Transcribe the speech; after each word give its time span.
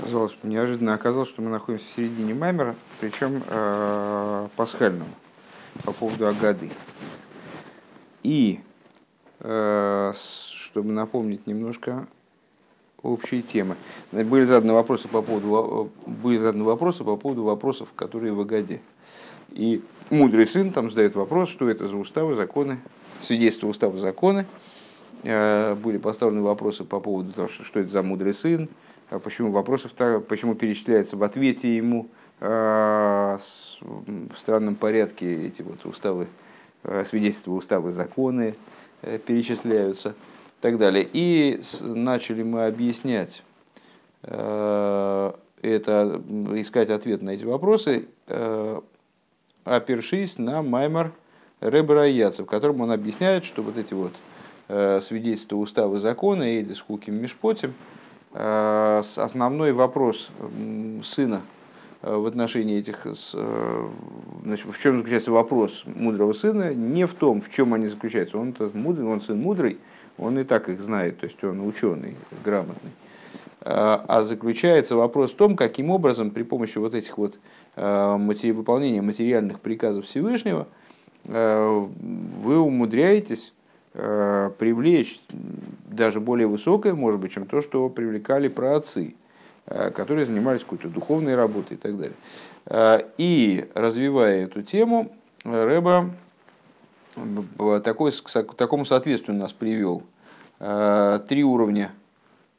Казалось, 0.00 0.36
неожиданно 0.42 0.94
оказалось, 0.94 1.28
что 1.28 1.42
мы 1.42 1.50
находимся 1.50 1.84
в 1.86 1.96
середине 1.96 2.32
Маймера, 2.32 2.74
причем 3.00 3.42
э, 3.46 4.48
пасхального, 4.56 5.10
по 5.84 5.92
поводу 5.92 6.26
Агады. 6.26 6.70
И, 8.22 8.60
э, 9.40 10.12
чтобы 10.14 10.92
напомнить 10.92 11.46
немножко 11.46 12.06
общие 13.02 13.42
темы, 13.42 13.76
были 14.10 14.44
заданы 14.44 14.72
вопросы 14.72 15.06
по 15.06 15.20
поводу, 15.20 15.90
были 16.06 16.38
заданы 16.38 16.64
вопросы 16.64 17.04
по 17.04 17.16
поводу 17.16 17.42
вопросов, 17.44 17.88
которые 17.94 18.32
в 18.32 18.40
Агаде. 18.40 18.80
И 19.50 19.82
мудрый 20.08 20.46
сын 20.46 20.72
там 20.72 20.88
задает 20.88 21.14
вопрос, 21.14 21.50
что 21.50 21.68
это 21.68 21.86
за 21.86 21.96
уставы, 21.96 22.34
законы, 22.34 22.78
свидетельство 23.18 23.66
устава, 23.66 23.98
законы. 23.98 24.46
Э, 25.24 25.74
были 25.74 25.98
поставлены 25.98 26.40
вопросы 26.40 26.84
по 26.84 27.00
поводу 27.00 27.32
того, 27.32 27.48
что 27.48 27.80
это 27.80 27.90
за 27.90 28.02
мудрый 28.02 28.32
сын, 28.32 28.68
почему 29.18 29.50
вопросов, 29.50 29.92
почему 30.28 30.54
перечисляется 30.54 31.16
в 31.16 31.22
ответе 31.22 31.76
ему 31.76 32.08
а, 32.40 33.36
в 33.36 34.38
странном 34.38 34.76
порядке 34.76 35.46
эти 35.46 35.62
вот 35.62 35.84
уставы, 35.84 36.28
а, 36.84 37.04
свидетельства, 37.04 37.52
уставы, 37.52 37.90
законы 37.90 38.54
э, 39.02 39.18
перечисляются 39.18 40.10
и 40.10 40.62
так 40.62 40.78
далее. 40.78 41.06
И 41.12 41.60
начали 41.82 42.42
мы 42.42 42.66
объяснять 42.66 43.42
это, 44.22 45.32
искать 45.62 46.90
ответ 46.90 47.22
на 47.22 47.30
эти 47.30 47.46
вопросы, 47.46 48.06
опершись 49.64 50.36
на 50.36 50.60
Маймар 50.60 51.12
Ребера 51.62 52.06
Яца, 52.06 52.42
в 52.42 52.46
котором 52.46 52.82
он 52.82 52.92
объясняет, 52.92 53.46
что 53.46 53.62
вот 53.62 53.78
эти 53.78 53.94
вот 53.94 54.12
свидетельства, 55.02 55.56
уставы, 55.56 55.98
законы, 55.98 56.58
Эйдис 56.58 56.82
Хуким 56.82 57.14
Мишпотим– 57.14 57.72
основной 58.32 59.72
вопрос 59.72 60.30
сына 61.02 61.42
э, 62.02 62.14
в 62.14 62.26
отношении 62.26 62.78
этих, 62.78 63.06
э, 63.06 63.88
значит, 64.44 64.66
в 64.66 64.80
чем 64.80 64.98
заключается 64.98 65.32
вопрос 65.32 65.82
мудрого 65.86 66.32
сына, 66.32 66.72
не 66.72 67.06
в 67.06 67.14
том, 67.14 67.40
в 67.40 67.50
чем 67.50 67.74
они 67.74 67.86
заключаются. 67.86 68.38
Он 68.38 68.54
мудрый, 68.74 69.06
он 69.06 69.20
сын 69.20 69.40
мудрый, 69.40 69.78
он 70.16 70.38
и 70.38 70.44
так 70.44 70.68
их 70.68 70.80
знает, 70.80 71.18
то 71.18 71.26
есть 71.26 71.42
он 71.42 71.66
ученый, 71.66 72.14
грамотный. 72.44 72.92
А 73.62 74.22
заключается 74.22 74.96
вопрос 74.96 75.32
в 75.32 75.36
том, 75.36 75.54
каким 75.54 75.90
образом 75.90 76.30
при 76.30 76.44
помощи 76.44 76.78
вот 76.78 76.94
этих 76.94 77.18
вот 77.18 77.38
выполнения 77.76 79.02
материальных 79.02 79.60
приказов 79.60 80.06
Всевышнего 80.06 80.66
вы 81.26 82.58
умудряетесь 82.58 83.52
Э, 83.52 83.59
привлечь 83.92 85.20
даже 85.90 86.20
более 86.20 86.46
высокое, 86.46 86.94
может 86.94 87.20
быть, 87.20 87.32
чем 87.32 87.46
то, 87.46 87.60
что 87.60 87.88
привлекали 87.88 88.48
праотцы, 88.48 89.14
э, 89.66 89.90
которые 89.90 90.26
занимались 90.26 90.60
какой-то 90.60 90.88
духовной 90.88 91.34
работой 91.34 91.76
и 91.76 91.80
так 91.80 91.96
далее. 91.96 92.14
Э, 92.66 93.00
и 93.18 93.68
развивая 93.74 94.44
эту 94.44 94.62
тему, 94.62 95.10
Рэба 95.44 96.10
такой, 97.82 98.12
к 98.12 98.54
такому 98.54 98.84
соответствию 98.84 99.36
нас 99.36 99.54
привел. 99.54 100.02
Три 100.58 101.42
уровня 101.42 101.92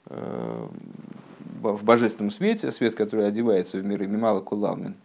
в 0.08 1.84
божественном 1.84 2.32
свете, 2.32 2.72
свет, 2.72 2.95
который 2.95 3.28
одевается 3.28 3.78
в 3.78 3.86
мир 3.86 4.08
Мимала 4.08 4.42
Кулалмин, 4.42 4.95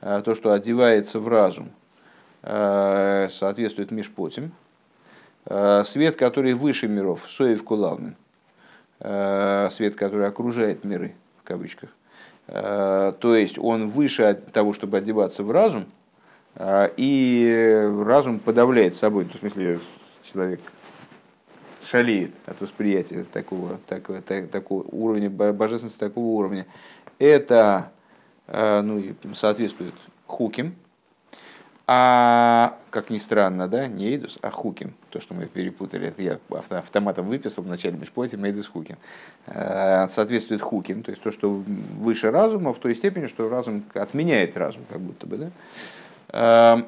то, 0.00 0.34
что 0.36 0.52
одевается 0.52 1.18
в 1.18 1.26
разум, 1.26 1.70
соответствует 2.40 3.90
Мишпотим, 3.90 4.52
Э, 4.52 4.67
свет, 5.48 6.16
который 6.16 6.52
выше 6.52 6.88
миров, 6.88 7.24
Соев 7.28 7.64
Кулалмин, 7.64 8.16
э, 9.00 9.68
свет, 9.70 9.96
который 9.96 10.26
окружает 10.26 10.84
миры, 10.84 11.14
в 11.40 11.46
кавычках. 11.46 11.90
Э, 12.48 13.12
то 13.18 13.34
есть 13.34 13.58
он 13.58 13.88
выше 13.88 14.34
того, 14.52 14.72
чтобы 14.74 14.98
одеваться 14.98 15.42
в 15.42 15.50
разум, 15.50 15.86
и 16.60 17.88
разум 18.04 18.40
подавляет 18.40 18.96
собой, 18.96 19.24
в 19.24 19.38
смысле 19.38 19.78
человек 20.24 20.60
шалеет 21.84 22.32
от 22.46 22.60
восприятия 22.60 23.24
такого, 23.32 23.78
такого, 23.86 24.20
такого 24.20 24.82
уровня, 24.90 25.30
божественности 25.30 26.00
такого 26.00 26.24
уровня. 26.24 26.66
Это 27.20 27.92
ну, 28.48 29.04
соответствует 29.34 29.94
хуким, 30.26 30.74
а, 31.90 32.76
как 32.90 33.08
ни 33.08 33.16
странно, 33.16 33.66
да, 33.66 33.86
не 33.86 34.10
Эйдус, 34.10 34.38
а 34.42 34.50
Хуким. 34.50 34.92
То, 35.08 35.20
что 35.20 35.32
мы 35.32 35.46
перепутали, 35.46 36.08
это 36.08 36.20
я 36.20 36.38
автоматом 36.50 37.26
выписал 37.28 37.64
в 37.64 37.66
начале 37.66 37.96
межплоти, 37.96 38.36
Эйдус 38.36 38.68
Хуким. 38.68 38.96
А, 39.46 40.06
соответствует 40.08 40.60
Хуким, 40.60 41.02
то 41.02 41.10
есть 41.10 41.22
то, 41.22 41.32
что 41.32 41.48
выше 41.48 42.30
разума, 42.30 42.74
в 42.74 42.78
той 42.78 42.94
степени, 42.94 43.24
что 43.24 43.48
разум 43.48 43.84
отменяет 43.94 44.58
разум, 44.58 44.82
как 44.90 45.00
будто 45.00 45.26
бы, 45.26 45.38
да. 45.38 45.50
А, 46.28 46.86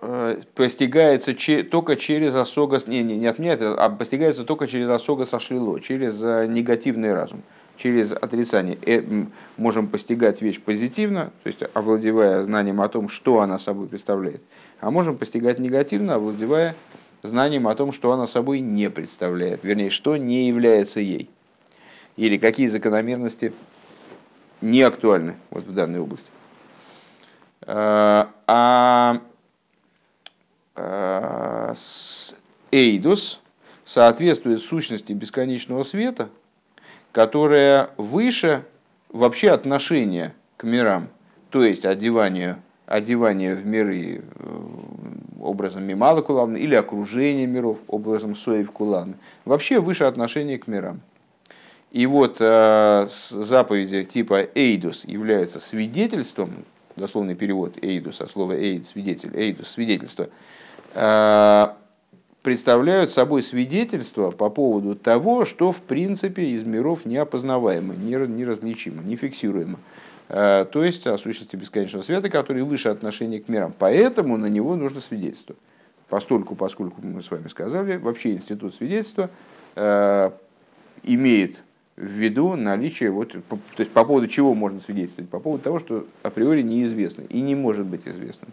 э, 0.00 0.38
постигается 0.54 1.34
только 1.64 1.96
через 1.96 2.34
осога, 2.34 2.78
не, 2.86 3.02
не, 3.02 3.18
не 3.18 3.26
отменяет, 3.26 3.60
а 3.60 3.90
постигается 3.90 4.44
только 4.44 4.66
через 4.66 4.88
осога 4.88 5.26
сошлило, 5.26 5.78
через 5.80 6.18
э, 6.22 6.46
негативный 6.46 7.12
разум 7.12 7.42
через 7.76 8.12
отрицание. 8.12 8.78
Э, 8.86 9.02
можем 9.56 9.88
постигать 9.88 10.42
вещь 10.42 10.60
позитивно, 10.60 11.32
то 11.42 11.48
есть 11.48 11.62
овладевая 11.74 12.44
знанием 12.44 12.80
о 12.80 12.88
том, 12.88 13.08
что 13.08 13.40
она 13.40 13.58
собой 13.58 13.88
представляет, 13.88 14.42
а 14.80 14.90
можем 14.90 15.16
постигать 15.16 15.58
негативно, 15.58 16.14
овладевая 16.14 16.76
знанием 17.22 17.66
о 17.66 17.74
том, 17.74 17.92
что 17.92 18.12
она 18.12 18.26
собой 18.26 18.60
не 18.60 18.90
представляет, 18.90 19.64
вернее, 19.64 19.90
что 19.90 20.16
не 20.16 20.48
является 20.48 21.00
ей, 21.00 21.28
или 22.16 22.38
какие 22.38 22.66
закономерности 22.66 23.52
не 24.60 24.82
актуальны 24.82 25.34
вот 25.50 25.64
в 25.64 25.74
данной 25.74 26.00
области. 26.00 26.30
А, 27.66 28.30
а, 28.46 29.20
а 30.76 31.72
Эйдус 32.70 33.40
соответствует 33.84 34.60
сущности 34.60 35.12
бесконечного 35.12 35.82
света– 35.82 36.28
которая 37.14 37.90
выше 37.96 38.64
вообще 39.08 39.50
отношения 39.50 40.34
к 40.56 40.64
мирам, 40.64 41.06
то 41.50 41.62
есть 41.62 41.84
одевание, 41.84 42.60
одевание 42.86 43.54
в 43.54 43.64
миры 43.64 44.20
э, 44.20 44.60
образом 45.40 45.84
Мимала 45.84 46.22
Кулавна 46.22 46.56
или 46.56 46.74
окружение 46.74 47.46
миров 47.46 47.78
образом 47.86 48.34
Соев 48.34 48.72
Кулавна, 48.72 49.14
вообще 49.44 49.78
выше 49.78 50.02
отношения 50.04 50.58
к 50.58 50.66
мирам. 50.66 51.02
И 51.92 52.04
вот 52.06 52.38
э, 52.40 53.06
заповеди 53.06 54.02
типа 54.02 54.48
Эйдус 54.56 55.04
являются 55.04 55.60
свидетельством, 55.60 56.64
дословный 56.96 57.36
перевод 57.36 57.78
Эйдус, 57.80 58.22
от 58.22 58.30
слова 58.30 58.54
Эйд, 58.54 58.86
свидетель, 58.86 59.30
Эйдус, 59.36 59.68
свидетельство, 59.68 60.30
э, 60.94 61.68
представляют 62.44 63.10
собой 63.10 63.42
свидетельство 63.42 64.30
по 64.30 64.50
поводу 64.50 64.94
того, 64.94 65.46
что 65.46 65.72
в 65.72 65.80
принципе 65.80 66.44
из 66.50 66.62
миров 66.62 67.06
неопознаваемо, 67.06 67.94
неразличимо, 67.94 69.02
нефиксируемо. 69.02 69.78
Э, 70.28 70.66
то 70.70 70.84
есть 70.84 71.06
о 71.06 71.16
сущности 71.16 71.56
бесконечного 71.56 72.02
света, 72.02 72.28
который 72.28 72.62
выше 72.62 72.90
отношения 72.90 73.40
к 73.40 73.48
мирам. 73.48 73.72
Поэтому 73.76 74.36
на 74.36 74.46
него 74.46 74.76
нужно 74.76 75.00
свидетельство. 75.00 75.56
Постольку, 76.10 76.54
поскольку 76.54 77.00
мы 77.02 77.22
с 77.22 77.30
вами 77.30 77.48
сказали, 77.48 77.96
вообще 77.96 78.34
институт 78.34 78.74
свидетельства 78.74 79.30
э, 79.74 80.30
имеет 81.02 81.62
в 81.96 82.02
виду 82.02 82.56
наличие, 82.56 83.10
вот, 83.10 83.32
то 83.32 83.58
есть 83.78 83.90
по 83.90 84.04
поводу 84.04 84.28
чего 84.28 84.52
можно 84.52 84.80
свидетельствовать? 84.80 85.30
По 85.30 85.40
поводу 85.40 85.62
того, 85.62 85.78
что 85.78 86.06
априори 86.22 86.60
неизвестно 86.60 87.22
и 87.22 87.40
не 87.40 87.54
может 87.54 87.86
быть 87.86 88.06
известным. 88.06 88.50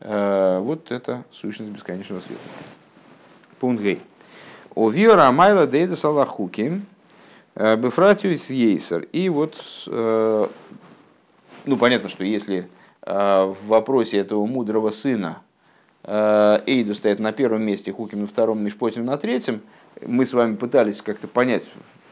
Э, 0.00 0.58
вот 0.58 0.90
это 0.90 1.24
сущность 1.30 1.70
бесконечного 1.70 2.20
света. 2.20 2.42
Пункт 3.58 3.82
Гей. 3.82 4.00
У 4.74 4.90
Виора 4.90 5.30
Майла 5.32 5.66
Дейда 5.66 5.96
Салахуки 5.96 6.82
э, 7.54 7.76
Бефратиус 7.76 8.50
Ейсер. 8.50 9.08
И 9.12 9.30
вот, 9.30 9.56
э, 9.86 10.46
ну 11.64 11.76
понятно, 11.78 12.10
что 12.10 12.24
если 12.24 12.68
э, 13.02 13.44
в 13.44 13.66
вопросе 13.66 14.18
этого 14.18 14.44
мудрого 14.46 14.90
сына 14.90 15.38
Эйду 16.04 16.94
стоит 16.94 17.18
на 17.18 17.32
первом 17.32 17.62
месте, 17.62 17.92
Хуким 17.92 18.20
на 18.20 18.26
втором, 18.28 18.62
Мишпотим 18.62 19.04
на 19.04 19.16
третьем, 19.16 19.60
мы 20.06 20.24
с 20.24 20.32
вами 20.32 20.54
пытались 20.54 21.02
как-то 21.02 21.26
понять, 21.26 21.68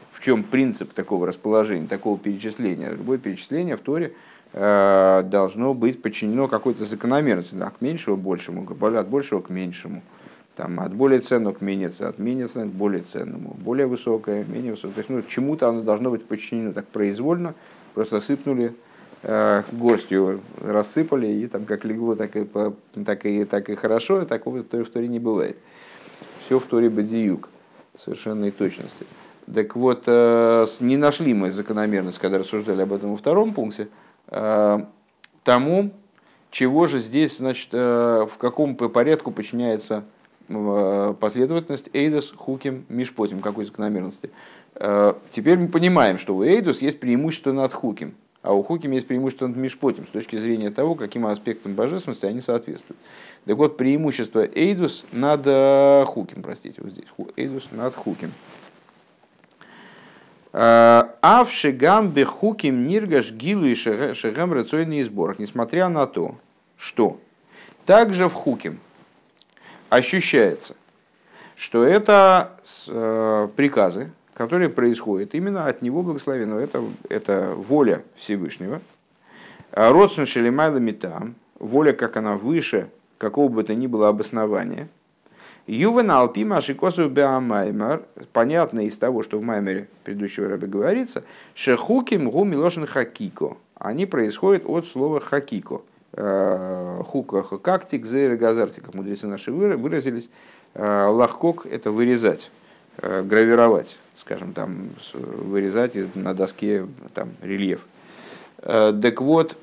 в 0.09 0.21
чем 0.21 0.43
принцип 0.43 0.91
такого 0.91 1.27
расположения, 1.27 1.87
такого 1.87 2.17
перечисления. 2.17 2.89
Любое 2.89 3.19
перечисление 3.19 3.77
в 3.77 3.79
Торе 3.79 4.13
должно 4.51 5.73
быть 5.73 6.01
подчинено 6.01 6.49
какой-то 6.49 6.83
закономерности, 6.83 7.55
да, 7.55 7.69
к 7.69 7.79
меньшему 7.79 8.17
к 8.17 8.19
большему, 8.19 8.67
от 8.69 9.07
большего 9.07 9.39
к 9.39 9.49
меньшему 9.49 10.01
там, 10.55 10.79
от 10.79 10.93
более 10.93 11.19
ценного 11.19 11.53
к 11.53 11.61
менее 11.61 11.89
ценному, 11.89 12.13
от 12.13 12.19
менее 12.19 12.47
ценного 12.47 12.71
к 12.71 12.75
более 12.75 13.03
ценному, 13.03 13.55
более 13.59 13.87
высокое, 13.87 14.45
менее 14.45 14.71
высокое. 14.71 14.93
То 14.93 14.99
есть 14.99 15.09
ну, 15.09 15.21
чему-то 15.23 15.69
оно 15.69 15.81
должно 15.81 16.11
быть 16.11 16.25
подчинено 16.25 16.73
так 16.73 16.87
произвольно, 16.87 17.53
просто 17.93 18.21
сыпнули 18.21 18.73
э, 19.23 19.63
горстью, 19.71 20.41
рассыпали, 20.61 21.27
и 21.27 21.47
там 21.47 21.65
как 21.65 21.83
легло, 21.83 22.15
так 22.15 22.35
и, 22.35 22.47
так 23.05 23.25
и, 23.25 23.43
так 23.45 23.69
и 23.69 23.75
хорошо, 23.75 24.21
и 24.21 24.25
такого 24.25 24.59
в 24.59 24.63
Торе, 24.63 25.07
не 25.07 25.19
бывает. 25.19 25.57
Все 26.45 26.57
в 26.59 26.65
Торе 26.65 26.89
бадиюк, 26.89 27.49
совершенной 27.95 28.51
точности. 28.51 29.05
Так 29.53 29.75
вот, 29.75 30.07
не 30.07 30.97
нашли 30.97 31.33
мы 31.35 31.51
закономерность, 31.51 32.17
когда 32.17 32.39
рассуждали 32.39 32.81
об 32.81 32.93
этом 32.93 33.11
во 33.11 33.15
втором 33.15 33.53
пункте, 33.53 33.89
тому, 35.43 35.91
чего 36.49 36.87
же 36.87 36.97
здесь, 36.97 37.37
значит, 37.37 37.71
в 37.71 38.31
каком 38.39 38.75
порядку 38.75 39.29
подчиняется 39.29 40.03
последовательность 40.47 41.89
Эйдос, 41.93 42.33
Хуким, 42.35 42.85
Мишпотим, 42.89 43.39
какой 43.39 43.65
закономерности. 43.65 44.29
Теперь 45.31 45.57
мы 45.57 45.67
понимаем, 45.69 46.17
что 46.17 46.35
у 46.35 46.43
Эйдос 46.43 46.81
есть 46.81 46.99
преимущество 46.99 47.51
над 47.51 47.73
Хуким– 47.73 48.13
а 48.45 48.53
у 48.53 48.61
Хуким 48.61 48.91
есть 48.91 49.07
преимущество 49.07 49.47
над 49.47 49.57
Мишпотим 49.57 50.05
с 50.05 50.11
точки 50.11 50.35
зрения 50.35 50.69
того, 50.69 50.93
каким 50.93 51.25
аспектам 51.25 51.73
божественности 51.73 52.27
они 52.27 52.41
соответствуют. 52.41 52.99
Так 53.45 53.57
вот, 53.57 53.75
преимущество 53.75 54.45
Эйдус 54.45 55.03
над 55.11 55.41
э, 55.45 56.05
Хуким, 56.05 56.43
простите, 56.43 56.79
вот 56.83 56.91
здесь, 56.91 57.05
Эйдус 57.35 57.69
над 57.71 57.95
Хуким. 57.95 58.31
Э, 60.53 61.05
Авшигам 61.21 62.09
бехуким 62.09 62.85
ниргаш 62.85 63.31
гилу 63.31 63.65
и 63.65 63.73
шегам 63.73 64.53
рацойный 64.53 65.01
сборах, 65.01 65.39
несмотря 65.39 65.89
на 65.89 66.05
то, 66.05 66.35
что 66.77 67.19
также 67.87 68.29
в 68.29 68.33
Хуким 68.33 68.79
ощущается, 69.95 70.75
что 71.55 71.83
это 71.83 72.51
э, 72.87 73.47
приказы, 73.55 74.11
которые 74.33 74.69
происходят 74.69 75.33
именно 75.33 75.67
от 75.67 75.81
него 75.81 76.03
благословенного. 76.03 76.59
Это, 76.59 76.83
это 77.09 77.53
воля 77.55 78.03
Всевышнего. 78.15 78.81
А 79.71 79.91
Родсен 79.91 80.25
Шелемайла 80.25 80.77
Митам, 80.77 81.35
воля, 81.59 81.93
как 81.93 82.17
она 82.17 82.35
выше 82.35 82.89
какого 83.17 83.47
бы 83.49 83.63
то 83.63 83.73
ни 83.73 83.87
было 83.87 84.09
обоснования. 84.09 84.89
Ювен 85.67 86.11
Алпима 86.11 86.61
Шикосу 86.61 87.09
Беамаймар, 87.09 88.03
понятно 88.33 88.81
из 88.81 88.97
того, 88.97 89.23
что 89.23 89.39
в 89.39 89.41
Маймере 89.41 89.87
предыдущего 90.03 90.47
раба 90.47 90.67
говорится, 90.67 91.23
Шехуким 91.55 92.29
Гу 92.29 92.43
Милошин 92.43 92.85
Хакико. 92.85 93.57
Они 93.75 94.05
происходят 94.05 94.63
от 94.65 94.85
слова 94.85 95.19
Хакико. 95.19 95.81
Э, 96.17 97.01
Хука 97.05 97.43
хакактик, 97.43 98.05
зейра 98.05 98.37
газартик, 98.37 98.85
как 98.85 98.93
мудрецы 98.93 99.27
наши 99.27 99.51
выразились. 99.51 100.29
Э, 100.73 101.07
лахкок– 101.07 101.65
это 101.69 101.91
вырезать, 101.91 102.51
э, 102.97 103.21
гравировать 103.21 103.99
скажем, 104.15 104.53
там, 104.53 104.91
вырезать 105.13 105.97
из, 105.97 106.15
на 106.15 106.33
доске 106.33 106.87
там, 107.13 107.31
рельеф. 107.41 107.81
Так 108.61 109.19
вот, 109.19 109.57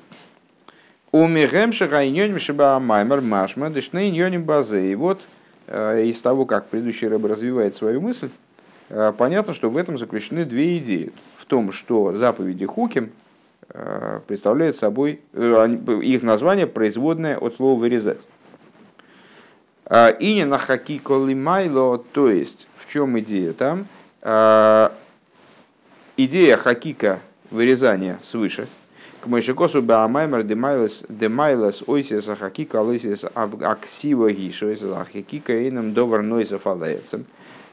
у 1.11 1.27
Мехемшиха 1.27 2.07
иньоним 2.07 2.39
шиба 2.39 2.79
маймер 2.79 3.21
машма 3.21 3.71
дешны 3.71 4.09
иньоним 4.09 4.43
базе. 4.43 4.91
И 4.91 4.95
вот 4.95 5.21
из 5.67 6.21
того, 6.21 6.45
как 6.45 6.67
предыдущий 6.67 7.07
рыба 7.07 7.27
развивает 7.27 7.75
свою 7.75 7.99
мысль, 7.99 8.29
понятно, 9.17 9.53
что 9.53 9.71
в 9.71 9.77
этом 9.77 9.97
заключены 9.97 10.45
две 10.45 10.77
идеи. 10.77 11.11
В 11.35 11.45
том, 11.45 11.71
что 11.71 12.13
заповеди 12.13 12.67
Хуким 12.67 13.09
представляют 14.27 14.75
собой, 14.75 15.21
их 15.33 16.23
название 16.23 16.67
производное 16.67 17.37
от 17.37 17.55
слова 17.55 17.79
«вырезать». 17.79 18.27
И 20.19 20.33
не 20.35 20.45
на 20.45 20.57
хаки 20.57 20.99
колимайло, 20.99 21.97
то 21.97 22.29
есть 22.29 22.67
в 22.77 22.91
чем 22.91 23.19
идея 23.19 23.53
там– 23.53 23.85
Э, 24.23 24.89
идея 26.15 26.55
хакика 26.55 27.19
вырезания 27.51 28.19
свыше, 28.23 28.67
к 29.19 29.27
Мойшикосу 29.27 29.81
Баамаймер 29.81 30.43
демайлес 30.43 31.03
демайлес 31.09 31.83
ойсиса 31.87 32.37
хакика 32.37 32.79
алысис 32.79 33.25
аксива 33.33 34.31
гишойса 34.31 35.05
хакика 35.11 35.51
эйном 35.51 35.93
довар 35.93 36.21
нойса 36.21 36.57
фалаецем, 36.57 37.25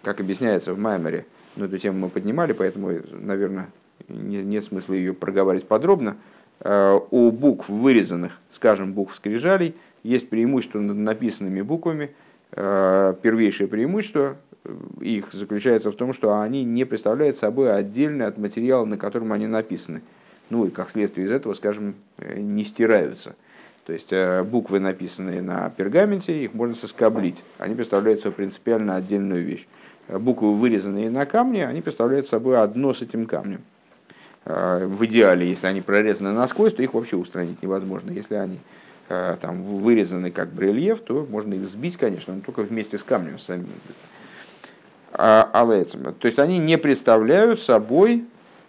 как 0.03 0.21
объясняется 0.21 0.75
в 0.75 0.79
Маймере. 0.79 1.25
Ну, 1.55 1.67
эту 1.67 1.79
тему 1.79 1.99
мы 1.99 2.09
поднимали, 2.09 2.53
поэтому, 2.53 2.99
наверное, 3.13 3.69
не, 4.09 4.43
нет 4.43 4.65
смысла 4.65 4.95
ее 4.95 5.15
проговаривать 5.15 5.67
подробно. 5.67 6.17
Э, 6.61 6.99
у 7.11 7.31
букв 7.31 7.69
вырезанных, 7.69 8.39
скажем, 8.51 8.93
букв 8.93 9.15
скрижалей, 9.15 9.75
есть 10.03 10.29
преимущество 10.29 10.81
над 10.81 10.97
написанными 10.97 11.63
буквами. 11.63 12.11
Э, 12.53 13.15
первейшее 13.23 13.69
преимущество 13.69 14.37
их 15.01 15.33
заключается 15.33 15.91
в 15.91 15.97
том, 15.97 16.13
что 16.13 16.41
они 16.41 16.65
не 16.65 16.85
представляют 16.85 17.39
собой 17.39 17.75
отдельный 17.75 18.27
от 18.27 18.39
материала, 18.39 18.85
на 18.85 18.99
котором 18.99 19.33
они 19.33 19.47
написаны. 19.47 20.03
Ну 20.51 20.67
и 20.67 20.71
как 20.71 20.91
следствие 20.91 21.27
из 21.27 21.31
этого, 21.31 21.55
скажем, 21.55 21.95
э, 22.19 22.39
не 22.41 22.65
стираются. 22.65 23.37
То 23.87 23.93
есть 23.93 24.13
э, 24.13 24.43
буквы, 24.43 24.81
написанные 24.81 25.43
на 25.43 25.71
пергаменте, 25.71 26.45
их 26.45 26.55
можно 26.55 26.77
соскоблить. 26.77 27.45
Они 27.59 27.75
представляют 27.75 28.21
собой 28.21 28.37
принципиально 28.37 28.97
отдельную 28.97 29.45
вещь. 29.45 29.67
Э, 30.09 30.19
буквы, 30.19 30.55
вырезанные 30.55 31.11
на 31.11 31.25
камне, 31.25 31.67
они 31.67 31.81
представляют 31.81 32.27
собой 32.29 32.61
одно 32.61 32.93
с 32.93 33.03
этим 33.03 33.27
камнем. 33.27 33.63
В 34.45 35.05
идеале, 35.05 35.49
если 35.49 35.67
они 35.67 35.81
прорезаны 35.81 36.33
насквозь, 36.33 36.73
то 36.73 36.83
их 36.83 36.95
вообще 36.95 37.17
устранить 37.17 37.63
невозможно. 37.63 38.11
Если 38.11 38.35
они 38.35 38.59
там, 39.09 39.63
вырезаны 39.63 40.31
как 40.31 40.51
брельеф, 40.51 41.01
то 41.01 41.27
можно 41.29 41.55
их 41.55 41.67
сбить, 41.67 41.97
конечно, 41.97 42.35
но 42.35 42.41
только 42.41 42.63
вместе 42.63 42.97
с 42.97 43.03
камнем 43.03 43.39
самим. 43.39 43.69
А, 45.13 45.51
алецем. 45.53 46.15
То 46.15 46.27
есть 46.27 46.39
они 46.39 46.59
не 46.59 46.79
представляют 46.79 47.61
собой 47.61 48.25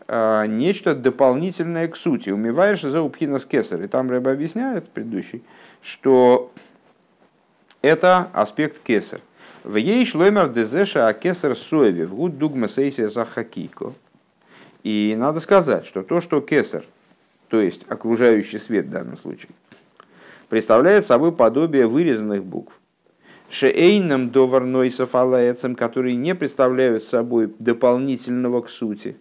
а, 0.07 0.45
нечто 0.45 0.95
дополнительное 0.95 1.87
к 1.87 1.95
сути. 1.95 2.29
Умиваешь 2.29 2.81
за 2.81 3.01
упхина 3.01 3.37
с 3.37 3.45
кесар. 3.45 3.81
И 3.83 3.87
там 3.87 4.09
Рэб 4.09 4.27
объясняет, 4.27 4.89
предыдущий, 4.89 5.43
что 5.81 6.51
это 7.81 8.29
аспект 8.33 8.79
кесар. 8.83 9.21
В 9.63 9.75
ей 9.75 10.05
шлоймер 10.05 10.49
дезеша 10.49 11.07
а 11.07 11.13
кесар 11.13 11.55
соеви 11.55 12.05
в 12.05 12.15
гуд 12.15 12.37
дугма 12.39 12.67
сейсия 12.67 13.07
захакико. 13.07 13.93
И 14.83 15.15
надо 15.17 15.39
сказать, 15.39 15.85
что 15.85 16.03
то, 16.03 16.21
что 16.21 16.41
кесар, 16.41 16.83
то 17.49 17.61
есть 17.61 17.85
окружающий 17.87 18.57
свет 18.57 18.85
в 18.87 18.89
данном 18.89 19.17
случае, 19.17 19.51
представляет 20.49 21.05
собой 21.05 21.31
подобие 21.31 21.87
вырезанных 21.87 22.43
букв, 22.43 22.73
шеэйном 23.49 24.31
доварнойсов 24.31 25.13
алаэцем, 25.13 25.75
которые 25.75 26.15
не 26.15 26.33
представляют 26.33 27.03
собой 27.03 27.53
дополнительного 27.59 28.61
к 28.61 28.69
сути. 28.69 29.17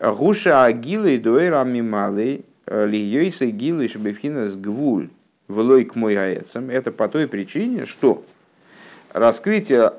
Гуша 0.00 0.64
агила 0.64 1.06
и 1.06 1.18
дуэра 1.18 1.62
мималей 1.64 2.44
э, 2.66 2.86
льёйса 2.86 3.46
гилы 3.46 3.88
шбефхина 3.88 4.48
с 4.48 4.56
гвуль 4.56 5.08
влой 5.48 5.84
к 5.84 5.94
мой 5.94 6.16
аэцем. 6.16 6.70
Это 6.70 6.90
по 6.90 7.08
той 7.08 7.28
причине, 7.28 7.86
что 7.86 8.24
раскрытие 9.12 9.92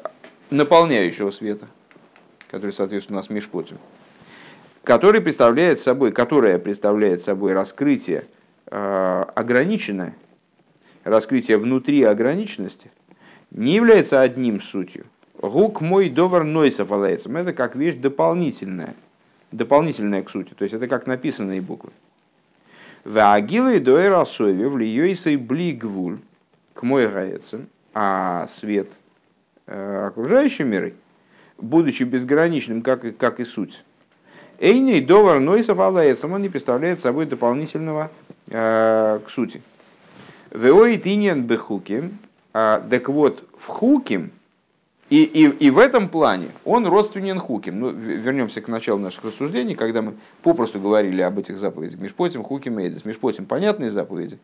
наполняющего 0.49 1.31
света, 1.31 1.67
который, 2.49 2.71
соответственно, 2.71 3.19
у 3.19 3.21
нас 3.21 3.29
межпотим, 3.29 3.77
который 4.85 5.19
представляет 5.19 5.79
собой, 5.79 6.11
которое 6.13 6.59
представляет 6.59 7.21
собой 7.21 7.53
раскрытие 7.53 8.25
э, 8.67 9.25
ограниченное, 9.35 10.15
раскрытие 11.03 11.57
внутри 11.57 12.03
ограниченности– 12.03 12.91
не 13.55 13.75
является 13.75 14.21
одним 14.21 14.59
сутью. 14.59 15.05
Гук 15.41 15.81
мой 15.81 16.09
довар 16.09 16.43
нойсов. 16.43 16.91
Это 16.91 17.53
как 17.53 17.75
вещь 17.75 17.95
дополнительная. 17.95 18.95
Дополнительная 19.51 20.23
к 20.23 20.29
сути. 20.29 20.53
То 20.53 20.63
есть 20.63 20.75
это 20.75 20.87
как 20.87 21.07
написанные 21.07 21.61
буквы. 21.61 21.91
Ваагилы 23.05 23.79
доэр 23.79 24.13
асови 24.13 24.65
влиёйсой 24.65 25.37
блигвуль 25.37 26.17
к 26.73 26.83
мой 26.83 27.07
гаецем. 27.07 27.67
А 27.93 28.47
свет 28.49 28.89
э, 29.67 30.07
окружающей 30.07 30.63
миры, 30.63 30.95
будучи 31.57 32.03
безграничным, 32.03 32.81
как 32.81 33.05
и, 33.05 33.11
как 33.11 33.39
и 33.39 33.45
суть, 33.45 33.85
Эйней 34.59 35.01
довар 35.01 35.39
нойсов 35.39 35.79
алайцем, 35.79 36.33
он 36.33 36.41
не 36.41 36.49
представляет 36.49 37.01
собой 37.01 37.25
дополнительного 37.25 38.11
э, 38.47 39.19
к 39.25 39.29
сути. 39.29 39.61
Веоит 40.51 41.05
иньян 41.05 41.43
бехуки, 41.43 42.09
а, 42.53 42.81
так 42.89 43.09
вот, 43.09 43.43
в 43.57 43.67
Хуким, 43.67 44.31
и, 45.09 45.23
и, 45.23 45.49
и 45.67 45.69
в 45.69 45.77
этом 45.77 46.09
плане 46.09 46.47
он 46.63 46.87
родственен 46.87 47.37
Хуким. 47.37 47.79
Ну, 47.79 47.89
вернемся 47.89 48.61
к 48.61 48.67
началу 48.67 48.99
наших 48.99 49.25
рассуждений, 49.25 49.75
когда 49.75 50.01
мы 50.01 50.13
попросту 50.41 50.79
говорили 50.79 51.21
об 51.21 51.37
этих 51.37 51.57
заповедях. 51.57 51.99
Мишпотим, 51.99 52.43
Хуким, 52.43 52.79
Эйдус. 52.79 53.05
Мишпотим– 53.05 53.45
понятные 53.47 53.91
заповеди. 53.91 54.39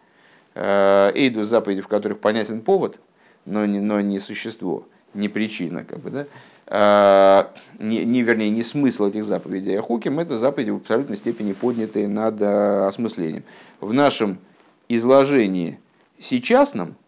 А, 0.54 1.12
Эйдус– 1.16 1.48
заповеди, 1.50 1.82
в 1.82 1.88
которых 1.88 2.20
понятен 2.20 2.62
повод, 2.62 3.00
но 3.46 3.66
не, 3.66 3.80
но 3.80 4.02
не 4.02 4.20
существо, 4.20 4.86
не 5.14 5.30
причина. 5.30 5.84
Как 5.84 6.00
бы, 6.00 6.10
да? 6.10 6.28
А, 6.68 7.54
не, 7.80 8.06
не, 8.06 8.22
вернее, 8.22 8.50
не 8.50 8.64
смысл 8.64 9.08
этих 9.08 9.24
заповедей. 9.24 9.78
А 9.78 9.82
Хуким– 9.82 10.20
это 10.22 10.38
заповеди 10.38 10.72
в 10.72 10.78
абсолютной 10.78 11.18
степени 11.18 11.54
поднятые 11.54 12.08
над 12.08 12.42
осмыслением. 12.42 13.44
В 13.80 13.94
нашем 13.94 14.40
изложении 14.88 15.80
сейчасном– 16.20 16.96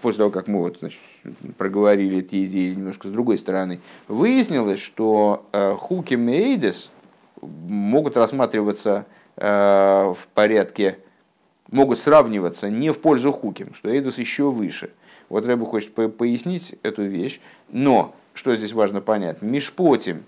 после 0.00 0.18
того, 0.18 0.30
как 0.30 0.48
мы 0.48 0.60
вот, 0.60 0.78
значит, 0.80 1.00
проговорили 1.56 2.18
эти 2.18 2.44
идеи 2.44 2.74
немножко 2.74 3.08
с 3.08 3.10
другой 3.10 3.38
стороны, 3.38 3.80
выяснилось, 4.06 4.80
что 4.80 5.46
э, 5.52 5.74
хуки 5.78 6.14
мейдес 6.14 6.90
могут 7.40 8.16
рассматриваться 8.16 9.06
э, 9.36 10.12
в 10.14 10.28
порядке, 10.34 10.98
могут 11.70 11.98
сравниваться 11.98 12.70
не 12.70 12.92
в 12.92 13.00
пользу 13.00 13.32
хуким, 13.32 13.74
что 13.74 13.88
эйдус 13.88 14.18
еще 14.18 14.50
выше. 14.50 14.90
Вот 15.28 15.46
Рэбу 15.46 15.66
хочет 15.66 15.92
пояснить 15.94 16.76
эту 16.82 17.04
вещь, 17.04 17.40
но, 17.68 18.14
что 18.34 18.56
здесь 18.56 18.72
важно 18.72 19.00
понять, 19.00 19.42
мишпотим, 19.42 20.24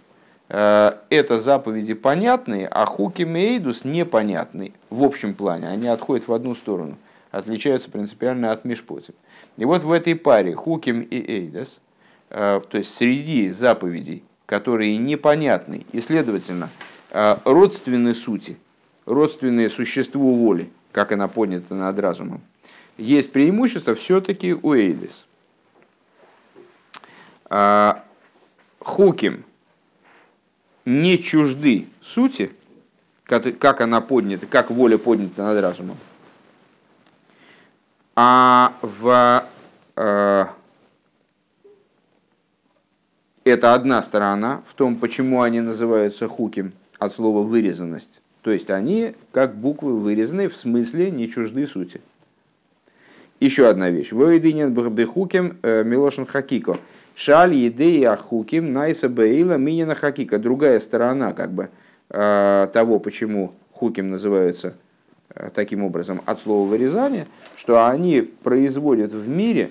это 0.49 1.39
заповеди 1.39 1.95
понятные, 1.95 2.67
а 2.67 2.85
хуким 2.85 3.37
и 3.37 3.41
эйдус 3.41 3.85
непонятные 3.85 4.73
в 4.91 5.05
общем 5.05 5.35
плане. 5.35 5.69
Они 5.69 5.87
отходят 5.87 6.27
в 6.27 6.33
одну 6.33 6.55
сторону, 6.55 6.99
отличаются 7.31 7.91
принципиально 7.91 8.51
от 8.51 8.65
мишпотим. 8.65 9.15
И 9.57 9.65
вот 9.65 9.85
в 9.85 9.93
этой 9.93 10.17
паре 10.17 10.55
хуким 10.55 11.03
и 11.03 11.17
эйдус, 11.17 11.81
то 12.29 12.63
есть 12.73 12.95
среди 12.95 13.51
заповедей, 13.51 14.25
которые 14.47 14.97
непонятны 14.97 15.87
и, 15.93 16.01
следовательно, 16.01 16.69
родственны 17.13 18.15
сути, 18.15 18.57
родственные 19.07 19.71
существу 19.71 20.35
воли, 20.35 20.69
как 20.91 21.13
она 21.13 21.29
поднята 21.29 21.75
над 21.77 21.97
разумом, 22.01 22.41
есть 23.01 23.33
преимущество 23.33 23.95
все-таки 23.95 24.55
у 24.55 24.75
Эйдис. 24.75 25.25
А, 27.47 28.05
хуким 28.79 29.45
не 30.85 31.19
чужды 31.19 31.89
сути, 32.03 32.53
как 33.25 33.81
она 33.81 34.01
поднята, 34.01 34.47
как 34.47 34.71
воля 34.71 34.99
поднята 34.99 35.43
над 35.43 35.61
разумом. 35.61 35.97
А 38.17 38.75
в 38.83 39.45
э, 39.97 40.47
это 43.45 43.75
одна 43.75 44.03
сторона 44.03 44.63
в 44.67 44.75
том, 44.75 44.97
почему 44.97 45.43
они 45.43 45.61
называются 45.61 46.29
хуким 46.29 46.73
от 46.99 47.13
слова 47.13 47.43
вырезанность. 47.43 48.21
То 48.43 48.51
есть 48.51 48.71
они 48.71 49.15
как 49.33 49.55
буквы 49.55 49.99
вырезаны 49.99 50.49
в 50.49 50.57
смысле 50.57 51.11
не 51.11 51.29
чужды 51.29 51.67
сути. 51.67 52.01
Еще 53.41 53.67
одна 53.67 53.89
вещь. 53.89 54.13
Воединен 54.13 54.73
бехуким 54.73 55.59
э, 55.63 55.83
милошин 55.83 56.27
хакико. 56.27 56.79
Шаль 57.15 57.55
едея 57.55 58.15
хуким 58.15 58.75
найса 58.75 59.09
бейла 59.09 59.57
минина 59.57 59.95
хакика. 59.95 60.39
Другая 60.39 60.79
сторона 60.79 61.33
как 61.33 61.51
бы 61.51 61.71
э, 62.11 62.69
того, 62.71 62.99
почему 62.99 63.55
хуким 63.73 64.11
называются 64.11 64.75
э, 65.35 65.49
таким 65.55 65.83
образом 65.83 66.21
от 66.27 66.39
слова 66.41 66.69
вырезания, 66.69 67.27
что 67.57 67.89
они 67.89 68.21
производят 68.21 69.13
в 69.13 69.27
мире, 69.27 69.71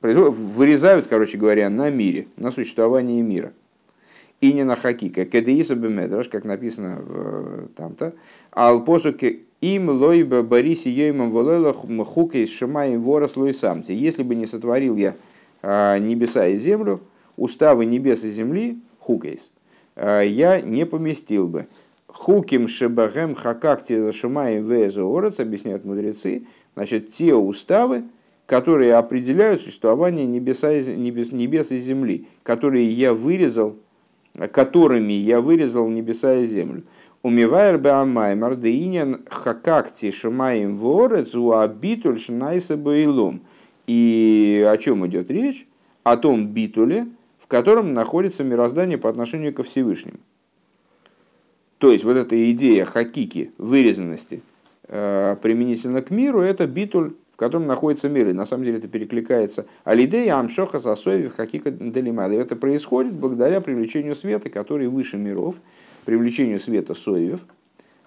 вырезают, 0.00 1.06
короче 1.08 1.36
говоря, 1.36 1.68
на 1.68 1.90
мире, 1.90 2.28
на 2.38 2.50
существовании 2.50 3.20
мира 3.20 3.52
и 4.40 4.54
не 4.54 4.64
на 4.64 4.76
хакика. 4.76 5.26
Кедеиса 5.26 5.74
бемедраш, 5.74 6.30
как 6.30 6.46
написано 6.46 7.68
там-то. 7.76 8.14
Алпосуке 8.50 9.40
им 9.60 9.90
лойба 9.90 10.42
бариси 10.42 10.88
йоймам 10.88 11.30
волелах 11.30 11.84
хукейс 12.06 12.50
шамаем 12.50 13.02
ворос 13.02 13.34
самти. 13.56 13.92
Если 13.92 14.22
бы 14.22 14.34
не 14.34 14.46
сотворил 14.46 14.96
я 14.96 15.16
а, 15.62 15.98
небеса 15.98 16.46
и 16.46 16.56
землю, 16.56 17.00
уставы 17.36 17.84
небес 17.84 18.24
и 18.24 18.30
земли, 18.30 18.78
хукейс, 18.98 19.52
а, 19.96 20.22
я 20.22 20.60
не 20.60 20.86
поместил 20.86 21.46
бы. 21.46 21.66
Хуким 22.06 22.66
шебахем 22.66 23.34
хакакти 23.34 23.96
зашумаем 23.96 24.64
везоорец, 24.64 25.38
объясняют 25.38 25.84
мудрецы, 25.84 26.46
значит, 26.74 27.12
те 27.12 27.34
уставы, 27.34 28.02
которые 28.46 28.94
определяют 28.94 29.62
существование 29.62 30.26
небеса 30.26 30.72
и, 30.72 30.96
небес, 30.96 31.30
небес 31.30 31.70
и 31.70 31.78
земли, 31.78 32.26
которые 32.42 32.90
я 32.90 33.14
вырезал 33.14 33.76
которыми 34.52 35.12
я 35.12 35.40
вырезал 35.40 35.88
небеса 35.88 36.36
и 36.36 36.46
землю. 36.46 36.84
Умивайр 37.22 37.76
беамаймар 37.76 38.56
деинен 38.56 39.26
хакакти 39.28 40.10
шумаем 40.10 40.78
ворец 40.78 41.34
уабитуль 41.34 42.18
шнайса 42.18 42.76
бейлум. 42.76 43.42
И 43.86 44.66
о 44.66 44.76
чем 44.78 45.06
идет 45.06 45.30
речь? 45.30 45.66
О 46.02 46.16
том 46.16 46.46
битуле, 46.48 47.08
в 47.38 47.46
котором 47.46 47.92
находится 47.92 48.42
мироздание 48.42 48.96
по 48.96 49.10
отношению 49.10 49.52
ко 49.52 49.62
Всевышнему. 49.62 50.18
То 51.76 51.92
есть 51.92 52.04
вот 52.04 52.16
эта 52.16 52.50
идея 52.52 52.86
хакики, 52.86 53.52
вырезанности, 53.58 54.42
э, 54.88 55.36
применительно 55.42 56.00
к 56.00 56.10
миру, 56.10 56.40
это 56.40 56.66
битуль 56.66 57.12
котором 57.40 57.66
находится 57.66 58.08
мир. 58.10 58.28
И 58.28 58.32
на 58.34 58.44
самом 58.44 58.64
деле 58.64 58.78
это 58.78 58.86
перекликается 58.86 59.64
Алидея 59.84 60.38
Амшоха 60.38 60.78
Сасоев 60.78 61.34
Хакика 61.34 61.70
Делимада. 61.70 62.34
Это 62.34 62.54
происходит 62.54 63.14
благодаря 63.14 63.62
привлечению 63.62 64.14
света, 64.14 64.50
который 64.50 64.88
выше 64.88 65.16
миров, 65.16 65.54
привлечению 66.04 66.58
света 66.58 66.92
Соевев 66.92 67.40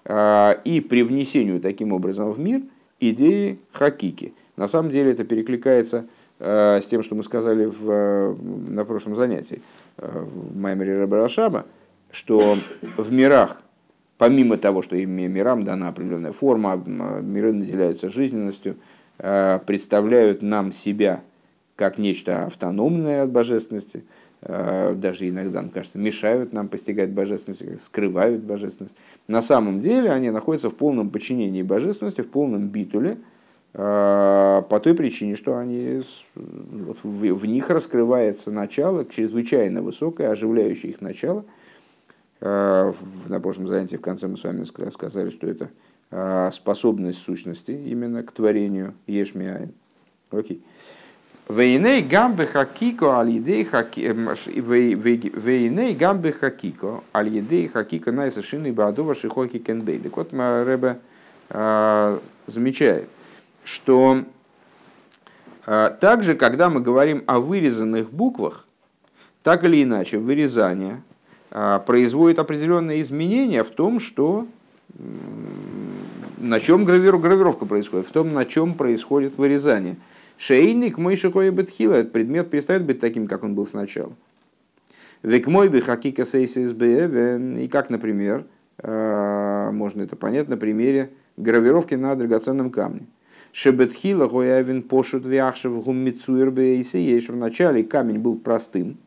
а, 0.04 0.52
и 0.64 0.80
привнесению 0.80 1.60
таким 1.60 1.92
образом 1.92 2.30
в 2.30 2.38
мир 2.38 2.62
идеи 3.00 3.58
Хакики. 3.72 4.34
На 4.56 4.68
самом 4.68 4.92
деле 4.92 5.10
это 5.10 5.24
перекликается 5.24 6.06
а, 6.38 6.78
с 6.80 6.86
тем, 6.86 7.02
что 7.02 7.16
мы 7.16 7.24
сказали 7.24 7.66
в, 7.66 8.36
на 8.70 8.84
прошлом 8.84 9.16
занятии 9.16 9.60
а, 9.98 10.24
в 10.24 10.56
Маймере 10.56 11.00
Рабарашаба, 11.00 11.66
что 12.12 12.56
в 12.96 13.12
мирах, 13.12 13.62
помимо 14.16 14.58
того, 14.58 14.80
что 14.80 14.94
им 14.94 15.10
мирам 15.10 15.64
дана 15.64 15.88
определенная 15.88 16.30
форма, 16.30 16.76
миры 16.76 17.52
наделяются 17.52 18.08
жизненностью, 18.10 18.76
представляют 19.18 20.42
нам 20.42 20.72
себя 20.72 21.22
как 21.76 21.98
нечто 21.98 22.44
автономное 22.46 23.22
от 23.22 23.30
божественности, 23.30 24.04
э, 24.42 24.94
даже 24.96 25.28
иногда, 25.28 25.62
мне 25.62 25.70
кажется, 25.70 25.98
мешают 25.98 26.52
нам 26.52 26.68
постигать 26.68 27.10
божественность, 27.10 27.80
скрывают 27.82 28.42
божественность. 28.42 28.96
На 29.26 29.42
самом 29.42 29.80
деле 29.80 30.10
они 30.10 30.30
находятся 30.30 30.70
в 30.70 30.76
полном 30.76 31.10
подчинении 31.10 31.62
божественности, 31.62 32.20
в 32.20 32.30
полном 32.30 32.68
битуле, 32.68 33.18
э, 33.72 34.62
по 34.68 34.80
той 34.80 34.94
причине, 34.94 35.34
что 35.34 35.56
они, 35.58 36.00
вот 36.34 36.98
в 37.02 37.46
них 37.46 37.70
раскрывается 37.70 38.52
начало, 38.52 39.04
чрезвычайно 39.04 39.82
высокое, 39.82 40.30
оживляющее 40.30 40.92
их 40.92 41.00
начало. 41.00 41.44
На 42.40 43.40
прошлом 43.42 43.68
занятии 43.68 43.96
в 43.96 44.02
конце 44.02 44.26
мы 44.28 44.36
с 44.36 44.44
вами 44.44 44.64
сказали, 44.64 45.30
что 45.30 45.46
это 45.46 45.70
способность 46.52 47.18
сущности 47.18 47.72
именно 47.72 48.22
к 48.22 48.30
творению 48.30 48.94
Ешмиаин. 49.06 49.72
Окей. 50.30 50.62
Вейней 51.48 52.00
гамбе 52.00 52.46
хакико 52.46 53.20
алидей 53.20 53.64
Вейней 53.64 55.94
гамбе 55.94 56.32
хакико 56.32 57.04
алидей 57.12 57.68
хакико 57.68 58.12
найса 58.12 58.42
шины 58.42 58.72
баадова 58.72 59.14
шихоки 59.14 59.58
кенбей. 59.58 59.98
Так 59.98 60.16
вот, 60.16 60.32
Рэбе 60.32 61.00
а, 61.50 62.18
замечает, 62.46 63.10
что 63.62 64.24
а, 65.66 65.90
также, 65.90 66.34
когда 66.34 66.70
мы 66.70 66.80
говорим 66.80 67.22
о 67.26 67.40
вырезанных 67.40 68.10
буквах, 68.10 68.66
так 69.42 69.64
или 69.64 69.82
иначе, 69.82 70.18
вырезание 70.18 71.02
производит 71.86 72.38
определенные 72.38 73.02
изменения 73.02 73.62
в 73.62 73.70
том, 73.70 74.00
что 74.00 74.48
на 76.38 76.60
чем 76.60 76.84
гравировка 76.84 77.66
происходит? 77.66 78.06
В 78.06 78.12
том, 78.12 78.32
на 78.32 78.44
чем 78.44 78.74
происходит 78.74 79.36
вырезание. 79.36 79.96
Шейник 80.36 80.98
мой 80.98 81.16
шикоя 81.16 81.50
бетхила, 81.50 81.94
этот 81.94 82.12
предмет 82.12 82.50
перестает 82.50 82.84
быть 82.84 83.00
таким, 83.00 83.26
как 83.26 83.44
он 83.44 83.54
был 83.54 83.66
сначала. 83.66 84.12
Век 85.22 85.46
мой 85.46 85.68
бы 85.68 85.80
хакика 85.80 86.24
и 87.58 87.68
как, 87.68 87.88
например, 87.88 88.44
э, 88.78 89.70
можно 89.72 90.02
это 90.02 90.16
понять 90.16 90.48
на 90.48 90.56
примере 90.56 91.10
гравировки 91.36 91.94
на 91.94 92.14
драгоценном 92.14 92.70
камне. 92.70 93.06
Шебетхила 93.52 94.26
гоявин 94.26 94.82
пошут 94.82 95.24
вяхшев 95.24 95.84
гуммицуэр 95.84 96.50
бейси, 96.50 96.98
в 97.30 97.36
начале 97.36 97.84
камень 97.84 98.18
был 98.18 98.36
простым, 98.36 98.98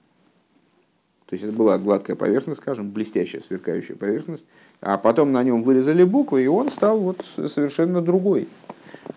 то 1.28 1.34
есть 1.34 1.44
это 1.44 1.54
была 1.54 1.78
гладкая 1.78 2.16
поверхность, 2.16 2.62
скажем, 2.62 2.92
блестящая, 2.92 3.42
сверкающая 3.42 3.98
поверхность. 3.98 4.46
А 4.80 4.98
потом 4.98 5.34
на 5.34 5.44
нем 5.44 5.62
вырезали 5.62 6.04
буквы, 6.04 6.44
и 6.44 6.48
он 6.48 6.70
стал 6.70 7.00
вот 7.00 7.26
совершенно 7.26 8.02
другой. 8.02 8.48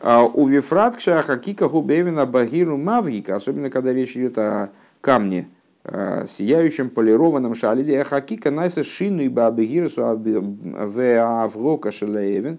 А 0.01 0.25
у 0.25 0.47
Вифраткша 0.47 1.23
Хакика 1.23 1.69
Хубевина 1.69 2.27
Багиру 2.27 2.77
Мавгика, 2.77 3.37
особенно 3.37 3.71
когда 3.71 3.93
речь 3.93 4.17
идет 4.17 4.39
о 4.39 4.71
камне, 5.01 5.49
а, 5.85 6.27
сияющем, 6.27 6.89
полированном 6.89 7.55
шалиде, 7.55 8.03
Хакика 8.03 8.51
Найса 8.51 8.83
Шину 8.83 9.23
и 9.23 9.29
Бабигирсу 9.29 10.05
Аврока 10.05 11.93
Шалеевин, 11.93 12.59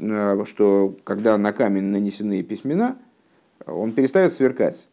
а, 0.00 0.44
что 0.44 0.96
когда 1.02 1.36
на 1.38 1.52
камень 1.52 1.84
нанесены 1.84 2.40
письмена, 2.44 2.96
он 3.66 3.90
перестает 3.90 4.32
сверкать. 4.32 4.88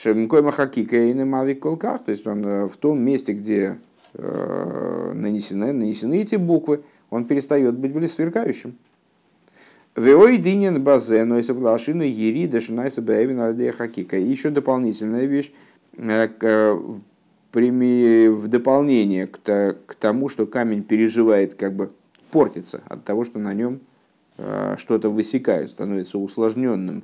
Шемкой 0.00 0.42
махакика 0.42 0.96
и 0.96 1.12
мавик 1.12 1.58
колках, 1.58 2.04
то 2.04 2.12
есть 2.12 2.24
он 2.24 2.46
э, 2.46 2.68
в 2.68 2.76
том 2.76 3.00
месте, 3.00 3.32
где 3.32 3.78
э, 4.14 5.12
нанесены, 5.12 5.72
нанесены 5.72 6.20
эти 6.20 6.36
буквы, 6.36 6.82
он 7.10 7.24
перестает 7.24 7.76
быть 7.76 7.92
были 7.92 8.06
сверкающим. 8.06 8.78
Веой 9.96 10.36
динен 10.36 10.80
базе, 10.84 11.24
но 11.24 11.36
если 11.36 11.52
влашину 11.52 12.04
ери 12.04 12.46
дешинайса 12.46 13.02
бэвин 13.02 13.40
альдея 13.40 13.72
хакика. 13.72 14.16
И 14.16 14.22
еще 14.22 14.50
дополнительная 14.50 15.24
вещь, 15.24 15.50
э, 15.96 16.78
в 18.28 18.46
дополнение 18.46 19.26
к 19.26 19.96
тому, 19.98 20.28
что 20.28 20.46
камень 20.46 20.84
переживает, 20.84 21.56
как 21.56 21.74
бы 21.74 21.90
портится 22.30 22.82
от 22.86 23.02
того, 23.02 23.24
что 23.24 23.40
на 23.40 23.52
нем 23.52 23.80
что-то 24.76 25.10
высекает, 25.10 25.70
становится 25.70 26.18
усложненным, 26.18 27.02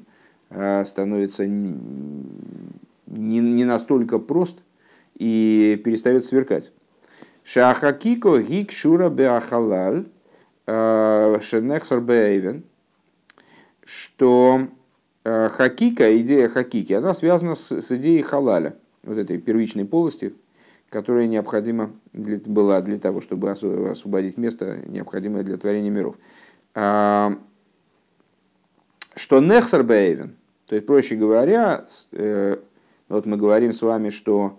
становится 0.84 1.46
не, 1.46 3.38
не 3.40 3.64
настолько 3.64 4.18
прост 4.18 4.62
и 5.16 5.80
перестает 5.84 6.24
сверкать. 6.24 6.72
Шахакико 7.44 8.40
гик 8.40 8.72
шура 8.72 9.10
беахалаль 9.10 10.06
э, 10.66 11.38
шенехсар 11.42 12.00
беэйвен, 12.00 12.64
что 13.84 14.68
э, 15.24 15.48
хакика, 15.48 16.18
идея 16.20 16.48
хакики, 16.48 16.94
она 16.94 17.14
связана 17.14 17.54
с, 17.54 17.70
с 17.70 17.92
идеей 17.92 18.22
халаля, 18.22 18.76
вот 19.02 19.18
этой 19.18 19.38
первичной 19.38 19.84
полости, 19.84 20.34
которая 20.88 21.26
необходима 21.26 21.92
для, 22.12 22.38
была 22.46 22.80
для 22.80 22.98
того, 22.98 23.20
чтобы 23.20 23.50
освободить 23.50 24.38
место, 24.38 24.78
необходимое 24.86 25.42
для 25.42 25.56
творения 25.56 25.90
миров. 25.90 26.16
А, 26.74 27.38
что 29.14 29.40
Нехсар 29.40 29.82
Бейвен, 29.82 30.36
то 30.66 30.74
есть, 30.74 30.86
проще 30.86 31.16
говоря, 31.16 31.84
э, 32.12 32.56
вот 33.08 33.26
мы 33.26 33.36
говорим 33.36 33.72
с 33.72 33.82
вами, 33.82 34.10
что 34.10 34.58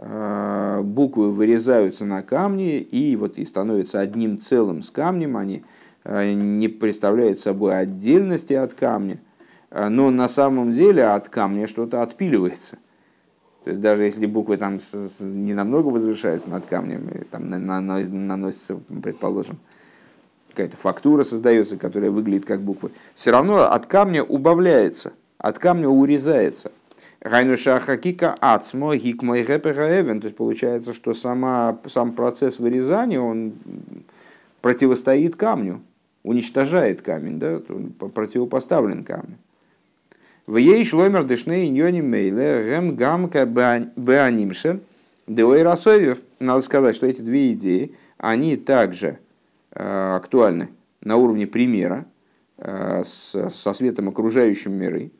а, 0.00 0.80
буквы 0.82 1.30
вырезаются 1.32 2.04
на 2.04 2.22
камне 2.22 2.78
и 2.78 3.16
вот 3.16 3.36
и 3.36 3.44
становятся 3.44 3.98
одним 3.98 4.38
целым 4.38 4.82
с 4.82 4.92
камнем, 4.92 5.36
они 5.36 5.64
а, 6.04 6.32
не 6.32 6.68
представляют 6.68 7.40
собой 7.40 7.76
отдельности 7.76 8.52
от 8.54 8.74
камня, 8.74 9.20
но 9.70 10.10
на 10.10 10.28
самом 10.28 10.72
деле 10.72 11.04
от 11.04 11.28
камня 11.28 11.66
что-то 11.66 12.02
отпиливается. 12.02 12.78
То 13.64 13.70
есть 13.70 13.82
даже 13.82 14.04
если 14.04 14.26
буквы 14.26 14.56
там 14.56 14.78
не 15.20 15.52
намного 15.52 15.88
возвышаются 15.88 16.48
над 16.48 16.64
камнем, 16.64 17.26
там 17.30 17.50
наносится, 17.50 18.76
предположим, 19.02 19.58
какая-то 20.58 20.76
фактура 20.76 21.22
создается, 21.22 21.76
которая 21.76 22.10
выглядит 22.10 22.44
как 22.44 22.60
буквы, 22.60 22.90
все 23.14 23.30
равно 23.30 23.70
от 23.70 23.86
камня 23.86 24.24
убавляется, 24.24 25.12
от 25.38 25.60
камня 25.60 25.88
урезается. 25.88 26.72
Гайнуша 27.20 27.78
хакика 27.78 28.34
ацмо 28.40 28.96
гикмой. 28.96 29.44
То 29.44 30.20
есть 30.24 30.36
получается, 30.36 30.92
что 30.92 31.14
сама, 31.14 31.78
сам 31.86 32.12
процесс 32.12 32.58
вырезания, 32.58 33.20
он 33.20 33.52
противостоит 34.60 35.36
камню, 35.36 35.80
уничтожает 36.24 37.02
камень, 37.02 37.38
да, 37.38 37.60
он 37.68 37.92
противопоставлен 37.92 39.04
камню. 39.04 39.36
В 40.46 40.56
ей 40.56 40.84
шломер 40.84 41.24
дышны 41.24 41.68
иньони 41.68 42.00
мейле 42.00 42.64
гем 42.68 42.96
гамка 42.96 43.46
беанимшер 43.46 44.80
деой. 45.28 46.16
Надо 46.40 46.60
сказать, 46.62 46.96
что 46.96 47.06
эти 47.06 47.22
две 47.22 47.52
идеи, 47.52 47.94
они 48.16 48.56
также 48.56 49.18
актуальны 50.16 50.70
на 51.02 51.16
уровне 51.16 51.46
примера 51.46 52.06
э, 52.56 53.02
со 53.04 53.72
светом 53.72 54.08
окружающим 54.08 54.72
миры. 54.72 55.12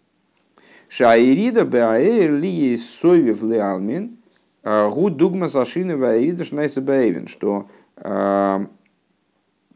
Шаирида 0.88 1.65
беаэр 1.65 2.33
ли 2.33 2.77
совев 2.77 3.43
леалмин 3.43 4.19
э, 4.62 4.88
гуд 4.88 5.17
дугма 5.17 5.49
сашины 5.49 5.97
ваирида 5.97 6.45
шнайса 6.45 6.81
баэвин, 6.81 7.29
что 7.29 7.69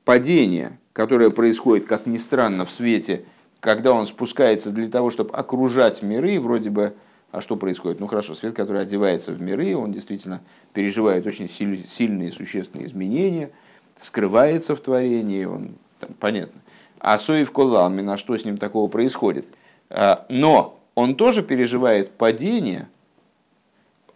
падение, 0.04 0.78
которое 0.92 1.30
происходит, 1.30 1.86
как 1.86 2.06
ни 2.06 2.16
странно, 2.18 2.64
в 2.64 2.70
свете 2.70 3.24
когда 3.62 3.92
он 3.92 4.06
спускается 4.06 4.72
для 4.72 4.88
того, 4.88 5.10
чтобы 5.10 5.30
окружать 5.36 6.02
миры, 6.02 6.40
вроде 6.40 6.68
бы, 6.68 6.94
а 7.30 7.40
что 7.40 7.54
происходит? 7.54 8.00
Ну 8.00 8.08
хорошо, 8.08 8.34
свет, 8.34 8.54
который 8.54 8.82
одевается 8.82 9.30
в 9.30 9.40
миры, 9.40 9.76
он 9.76 9.92
действительно 9.92 10.42
переживает 10.74 11.26
очень 11.26 11.48
сильные 11.48 12.32
существенные 12.32 12.86
изменения, 12.86 13.52
скрывается 14.02 14.76
в 14.76 14.80
творении, 14.80 15.44
он, 15.44 15.70
там, 15.98 16.10
понятно. 16.18 16.60
А 16.98 17.18
Соев 17.18 17.50
Колалмин, 17.52 18.08
а 18.10 18.16
что 18.16 18.36
с 18.36 18.44
ним 18.44 18.58
такого 18.58 18.88
происходит? 18.88 19.46
А, 19.90 20.26
но 20.28 20.78
он 20.94 21.14
тоже 21.14 21.42
переживает 21.42 22.10
падение– 22.12 22.88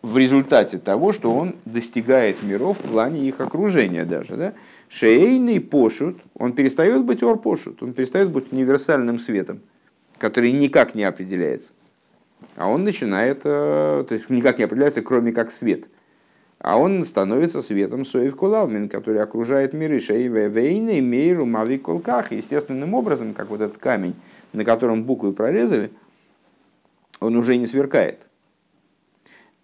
в 0.07 0.19
результате 0.19 0.78
того, 0.78 1.11
что 1.11 1.35
он 1.35 1.57
достигает 1.64 2.40
миров 2.45 2.78
в 2.78 2.83
плане 2.83 3.26
их 3.26 3.40
окружения 3.40 4.05
даже. 4.05 4.37
Да? 4.37 4.52
Шейный 4.88 5.61
пошут, 5.61 6.19
он 6.38 6.52
перестает 6.52 7.05
быть 7.05 7.25
ор 7.25 7.40
пошут, 7.40 7.83
он 7.83 7.93
перестает 7.93 8.30
быть 8.30 8.52
универсальным 8.52 9.19
светом, 9.19 9.61
который 10.19 10.52
никак 10.52 10.95
не 10.95 11.02
определяется. 11.02 11.73
А 12.54 12.69
он 12.69 12.84
начинает, 12.84 13.41
э, 13.45 14.04
то 14.08 14.15
есть 14.15 14.30
никак 14.30 14.58
не 14.58 14.65
определяется, 14.65 15.02
кроме 15.02 15.32
как 15.32 15.50
свет. 15.50 15.89
А 16.58 16.78
он 16.78 17.04
становится 17.04 17.62
светом 17.62 18.04
Соев 18.04 18.34
Кулалмин, 18.36 18.88
который 18.88 19.23
окружает 19.23 19.75
миры 19.75 20.00
Шейве 20.00 20.49
Вейны, 20.49 21.00
Мейру, 21.00 21.45
Мави 21.45 21.78
Колках. 21.78 22.32
Естественным 22.32 22.95
образом, 22.95 23.34
как 23.34 23.50
вот 23.50 23.60
этот 23.60 23.76
камень, 23.76 24.14
на 24.52 24.64
котором 24.64 25.04
буквы 25.04 25.32
прорезали, 25.32 25.90
он 27.21 27.36
уже 27.36 27.56
не 27.56 27.66
сверкает 27.66 28.28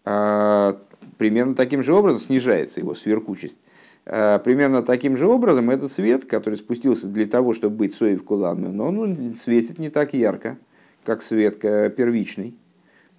а, 0.05 0.79
примерно 1.19 1.55
таким 1.55 1.83
же 1.83 1.95
образом 1.95 2.21
снижается 2.21 2.81
его 2.81 2.95
сверкучесть. 2.95 3.57
А, 4.05 4.39
примерно 4.39 4.83
таким 4.83 5.17
же 5.17 5.27
образом 5.27 5.71
этот 5.71 5.93
свет, 5.93 6.25
который 6.25 6.57
спустился 6.57 7.07
для 7.07 7.27
того, 7.27 7.53
чтобы 7.53 7.77
быть 7.77 7.95
соев 7.95 8.25
куланным, 8.25 8.77
но 8.77 8.89
он 8.89 9.35
светит 9.37 9.79
не 9.79 9.91
так 9.91 10.15
ярко, 10.15 10.59
как 11.05 11.23
свет 11.23 11.61
первичный, 11.61 12.55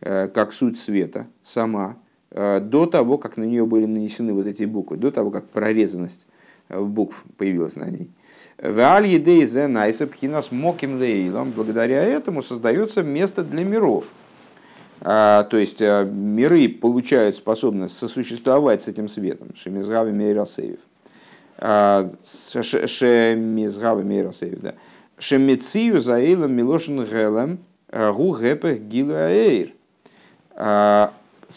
а, 0.01 0.27
как 0.27 0.53
суть 0.53 0.79
света 0.79 1.27
сама, 1.41 1.97
до 2.33 2.85
того, 2.87 3.17
как 3.17 3.37
на 3.37 3.43
нее 3.43 3.65
были 3.65 3.85
нанесены 3.85 4.33
вот 4.33 4.47
эти 4.47 4.63
буквы, 4.63 4.97
до 4.97 5.11
того, 5.11 5.29
как 5.31 5.47
прорезанность 5.49 6.25
букв 6.69 7.23
появилась 7.37 7.75
на 7.75 7.89
ней. 7.89 8.09
Благодаря 11.55 12.03
этому 12.03 12.41
создается 12.41 13.03
место 13.03 13.43
для 13.43 13.63
миров– 13.65 14.05
а, 15.05 15.43
то 15.43 15.57
есть 15.57 15.81
а, 15.81 16.05
миры 16.05 16.69
получают 16.69 17.35
способность 17.35 17.97
сосуществовать 17.97 18.83
с 18.83 18.87
этим 18.87 19.09
светом. 19.09 19.49
Шемизгави 19.53 20.13
Мейрасеев. 20.13 20.79
А, 21.57 22.09
Шемизгави 22.23 24.03
Мейрасеев, 24.03 24.61
да. 24.61 24.75
Шемицию 25.17 25.99
заилом 25.99 26.53
Милошин 26.53 27.03
Гелем 27.03 27.59
Гу 27.91 28.37
Гепех 28.39 28.79
Гилу 28.81 29.13
Аэйр. 29.13 29.73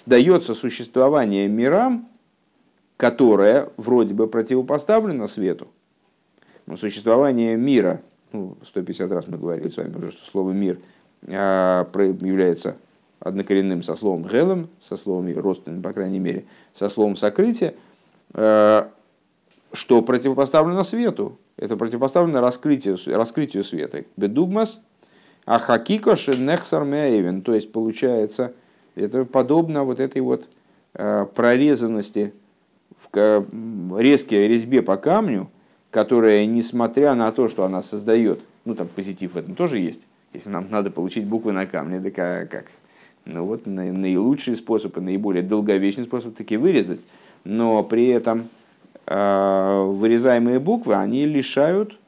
Дается 0.05 0.55
существование 0.55 1.49
мирам, 1.49 2.09
которое 2.97 3.71
вроде 3.77 4.15
бы 4.15 4.27
противопоставлено 4.27 5.27
свету. 5.27 5.69
Но 6.67 6.77
существование 6.77 7.57
мира, 7.57 8.03
ну, 8.33 8.57
150 8.65 9.11
раз 9.13 9.29
мы 9.29 9.39
говорили 9.39 9.69
с 9.69 9.77
вами 9.77 9.97
уже, 9.97 10.11
что 10.11 10.29
слово 10.31 10.53
мир 10.53 10.79
является 11.23 12.77
однокоренным 13.21 13.83
со 13.83 13.97
словом 13.97 14.25
гелем, 14.25 14.69
со 14.79 14.97
словом 14.97 15.33
родственным, 15.39 15.83
по 15.83 15.93
крайней 15.93 16.19
мере, 16.19 16.45
со 16.73 16.89
словом 16.89 17.17
сокрытие, 17.17 17.75
э, 18.35 18.89
что 19.73 20.03
противопоставлено 20.03 20.83
свету. 20.85 21.39
Это 21.57 21.77
противопоставлено 21.77 22.41
раскрытию, 22.41 22.99
раскрытию 23.07 23.65
света. 23.65 24.05
Бедугмас, 24.17 24.81
а 25.45 25.59
хакикош 25.59 26.29
нехсар. 26.29 26.85
То 27.43 27.55
есть, 27.55 27.73
получается, 27.73 28.55
это 28.97 29.25
подобно 29.25 29.85
вот 29.85 30.01
этой 30.01 30.23
вот 30.23 30.49
э, 30.95 31.27
прорезанности 31.35 32.33
в 33.13 33.99
резкой 33.99 34.49
резьбе 34.49 34.83
по 34.83 34.97
камню, 34.97 35.49
которая, 35.91 36.45
несмотря 36.47 37.15
на 37.15 37.31
то, 37.31 37.49
что 37.49 37.65
она 37.65 37.83
создает, 37.83 38.41
ну 38.65 38.75
там 38.75 38.89
позитив 38.89 39.35
в 39.35 39.39
этом 39.39 39.55
тоже 39.55 39.79
есть, 39.79 40.01
если 40.33 40.49
нам 40.49 40.67
надо 40.71 40.91
получить 40.91 41.27
буквы 41.27 41.53
на 41.53 41.67
камне, 41.67 42.01
да 42.01 42.11
как, 42.11 42.67
ну 43.25 43.45
вот 43.45 43.67
наилучший 43.67 44.57
способ 44.57 44.97
и 44.97 45.01
наиболее 45.01 45.43
долговечный 45.43 46.05
способ 46.05 46.35
таки 46.35 46.57
вырезать. 46.57 47.07
Но 47.45 47.83
при 47.85 48.09
этом 48.09 48.49
э, 49.07 49.85
вырезаемые 49.87 50.59
буквы, 50.59 50.95
они 50.95 51.27
лишают, 51.27 51.99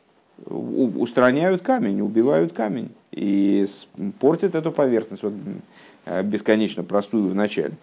устраняют 0.46 1.62
камень, 1.62 2.00
убивают 2.00 2.52
камень 2.52 2.90
и 3.12 3.66
портят 4.20 4.54
эту 4.54 4.72
поверхность 4.72 5.22
э, 5.24 5.30
бесконечно 6.22 6.82
простую 6.82 7.28
в 7.28 7.34
начале. 7.34 7.74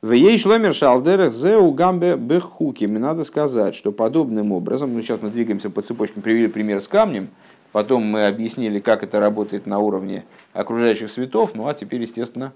В 0.00 0.12
ей 0.12 0.38
шломер 0.38 0.74
шалдерах 0.74 1.32
зеу 1.32 1.72
гамбе 1.72 2.16
бехуким. 2.16 2.94
Надо 3.00 3.24
сказать, 3.24 3.74
что 3.74 3.90
подобным 3.90 4.52
образом, 4.52 4.94
ну 4.94 5.02
сейчас 5.02 5.20
мы 5.20 5.30
двигаемся 5.30 5.70
по 5.70 5.82
цепочке, 5.82 6.20
привели 6.20 6.46
пример 6.46 6.80
с 6.80 6.86
камнем, 6.86 7.30
Потом 7.72 8.02
мы 8.04 8.26
объяснили, 8.26 8.80
как 8.80 9.02
это 9.02 9.20
работает 9.20 9.66
на 9.66 9.78
уровне 9.78 10.24
окружающих 10.52 11.10
светов. 11.10 11.54
Ну 11.54 11.68
а 11.68 11.74
теперь, 11.74 12.00
естественно, 12.00 12.52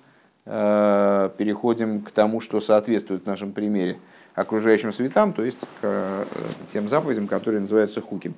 э, 0.47 1.31
переходим 1.37 2.01
к 2.01 2.11
тому, 2.11 2.41
что 2.41 2.61
соответствует 2.61 3.25
в 3.25 3.27
нашем 3.27 3.53
примере 3.53 3.99
окружающим 4.35 4.93
светам, 4.93 5.33
то 5.33 5.45
есть 5.45 5.59
к 5.61 5.65
э, 5.83 6.25
тем 6.73 6.89
заповедям, 6.89 7.27
которые 7.27 7.61
называются 7.61 8.01
хуки. 8.01 8.33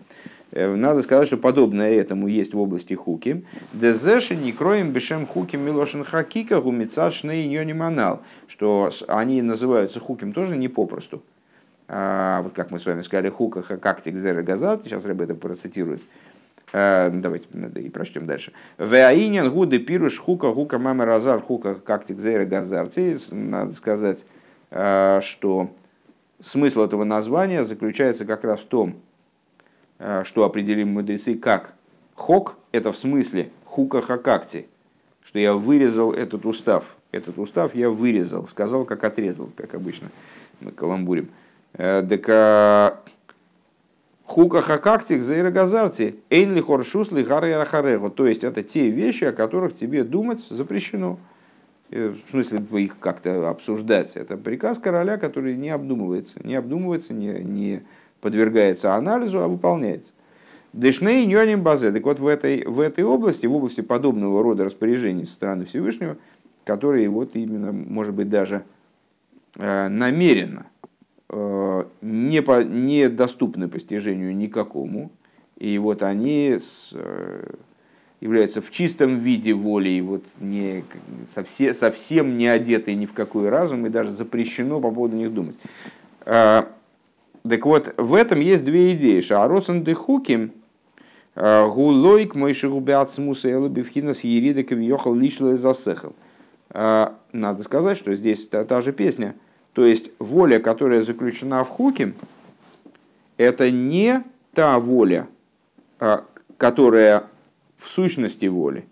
Э, 0.50 0.74
надо 0.74 1.02
сказать, 1.02 1.26
что 1.26 1.36
подобное 1.36 1.92
этому 1.92 2.26
есть 2.26 2.54
в 2.54 2.60
области 2.60 2.94
хуки. 2.94 3.44
Дезеши 3.72 4.36
не 4.36 4.52
кроем 4.52 4.92
бешем 4.92 5.26
хуки 5.26 5.56
милошин 5.56 6.04
хакика 6.04 6.60
гумицашный 6.60 7.72
манал, 7.72 8.22
что 8.48 8.90
они 9.08 9.42
называются 9.42 10.00
хуким 10.00 10.32
тоже 10.32 10.56
не 10.56 10.68
попросту. 10.68 11.22
А, 11.86 12.40
вот 12.42 12.54
как 12.54 12.70
мы 12.70 12.80
с 12.80 12.86
вами 12.86 13.02
сказали, 13.02 13.28
хука 13.28 13.62
хакактик 13.62 14.16
зера 14.16 14.42
газат, 14.42 14.84
сейчас 14.84 15.04
Рэб 15.04 15.20
это 15.20 15.34
процитирует 15.34 16.00
Э, 16.76 17.08
давайте 17.12 17.46
и 17.76 17.88
прочтем 17.88 18.26
дальше. 18.26 18.52
Веаинен 18.78 19.48
гуды 19.48 19.78
пируш 19.78 20.18
хука 20.18 20.52
хука 20.52 20.80
мама 20.80 21.04
разар 21.04 21.40
хука 21.40 21.76
как 21.76 22.04
тикзейра 22.04 22.46
газарти. 22.46 23.16
Надо 23.30 23.72
сказать, 23.74 24.26
э, 24.72 25.20
что 25.22 25.70
смысл 26.44 26.82
этого 26.82 27.04
названия 27.04 27.64
заключается 27.64 28.24
как 28.24 28.44
раз 28.44 28.60
в 28.60 28.66
том, 28.66 28.96
э, 29.98 30.22
что 30.24 30.44
определим 30.44 30.92
мудрецы 30.92 31.34
как 31.34 31.74
хок, 32.14 32.56
это 32.72 32.92
в 32.92 32.96
смысле 32.96 33.50
хука 33.64 34.02
хакакти, 34.02 34.66
что 35.24 35.38
я 35.38 35.54
вырезал 35.54 36.12
этот 36.12 36.44
устав. 36.46 36.96
Этот 37.12 37.38
устав 37.38 37.74
я 37.74 37.90
вырезал, 37.90 38.46
сказал, 38.46 38.84
как 38.84 39.04
отрезал, 39.04 39.48
как 39.56 39.74
обычно 39.74 40.10
мы 40.60 40.72
каламбурим. 40.72 41.28
Так 41.72 43.04
Хука 44.26 44.62
хакактик 44.62 45.22
за 45.22 45.50
газарти, 45.50 46.16
эйнли 46.30 46.60
хоршус 46.60 47.12
ли. 47.12 47.24
То 47.24 48.26
есть 48.26 48.42
это 48.42 48.62
те 48.62 48.88
вещи, 48.88 49.24
о 49.24 49.32
которых 49.32 49.76
тебе 49.76 50.02
думать 50.02 50.40
запрещено. 50.48 51.18
Э, 51.94 52.08
в 52.08 52.30
смысле 52.30 52.60
их 52.82 52.98
как-то 52.98 53.48
обсуждать. 53.48 54.16
Это 54.16 54.36
приказ 54.36 54.78
короля, 54.78 55.16
который 55.16 55.56
не 55.56 55.70
обдумывается. 55.70 56.40
Не 56.44 56.56
обдумывается, 56.56 57.14
не, 57.14 57.42
не 57.42 57.82
подвергается 58.20 58.94
анализу, 58.94 59.40
а 59.40 59.48
выполняется. 59.48 60.12
Дешней 60.72 61.24
ньоним 61.24 61.62
базе. 61.62 61.92
Так 61.92 62.04
вот 62.04 62.18
в 62.18 62.26
этой, 62.26 62.64
в 62.66 62.80
этой 62.80 63.04
области, 63.04 63.46
в 63.46 63.54
области 63.54 63.80
подобного 63.80 64.42
рода 64.42 64.64
распоряжений 64.64 65.24
со 65.24 65.32
стороны 65.32 65.64
Всевышнего, 65.64 66.16
которые 66.64 67.08
вот 67.08 67.36
именно, 67.36 67.72
может 67.72 68.12
быть, 68.12 68.28
даже 68.28 68.64
э, 69.56 69.88
намеренно 69.88 70.66
Э, 71.36 71.84
не, 72.00 72.42
по, 72.42 72.62
не 72.62 73.08
доступны 73.08 73.68
постижению 73.68 74.36
никакому. 74.36 75.10
И 75.56 75.78
вот 75.78 76.02
они 76.02 76.58
с, 76.60 76.94
являются 78.24 78.60
в 78.60 78.72
чистом 78.72 79.20
виде 79.20 79.54
волей, 79.54 80.00
вот 80.00 80.24
не, 80.40 80.82
совсем, 81.32 81.72
совсем 81.74 82.36
не 82.36 82.48
одетые 82.48 82.96
ни 82.96 83.06
в 83.06 83.12
какой 83.12 83.48
разум, 83.48 83.86
и 83.86 83.90
даже 83.90 84.10
запрещено 84.10 84.80
по 84.80 84.90
поводу 84.90 85.14
них 85.14 85.32
думать. 85.32 85.54
А, 86.26 86.68
так 87.48 87.64
вот, 87.64 87.94
в 87.96 88.14
этом 88.14 88.40
есть 88.40 88.64
две 88.64 88.92
идеи. 88.94 89.20
Шаароцен 89.20 89.84
де 89.84 89.94
хуким, 89.94 90.50
э, 91.36 91.66
гулойк 91.68 92.34
мойши 92.34 92.68
губят 92.68 93.12
смуса 93.12 93.48
элубивхина 93.52 94.12
с 94.14 94.24
ерида 94.24 94.64
кавиохал 94.64 95.14
лишла 95.14 95.54
засехал. 95.54 96.14
А, 96.70 97.16
надо 97.30 97.62
сказать, 97.62 97.96
что 97.96 98.12
здесь 98.14 98.48
та, 98.48 98.64
та 98.64 98.80
же 98.80 98.92
песня– 98.92 99.36
то 99.74 99.84
есть 99.84 100.10
воля, 100.20 100.60
которая 100.60 101.02
заключена 101.02 101.64
в 101.64 101.68
хуке, 101.68 102.14
это 103.36 103.70
не 103.70 104.22
та 104.54 104.78
воля, 104.78 105.26
а, 105.98 106.24
которая 106.56 107.24
в 107.76 107.88
сущности 107.88 108.46
воли, 108.46 108.86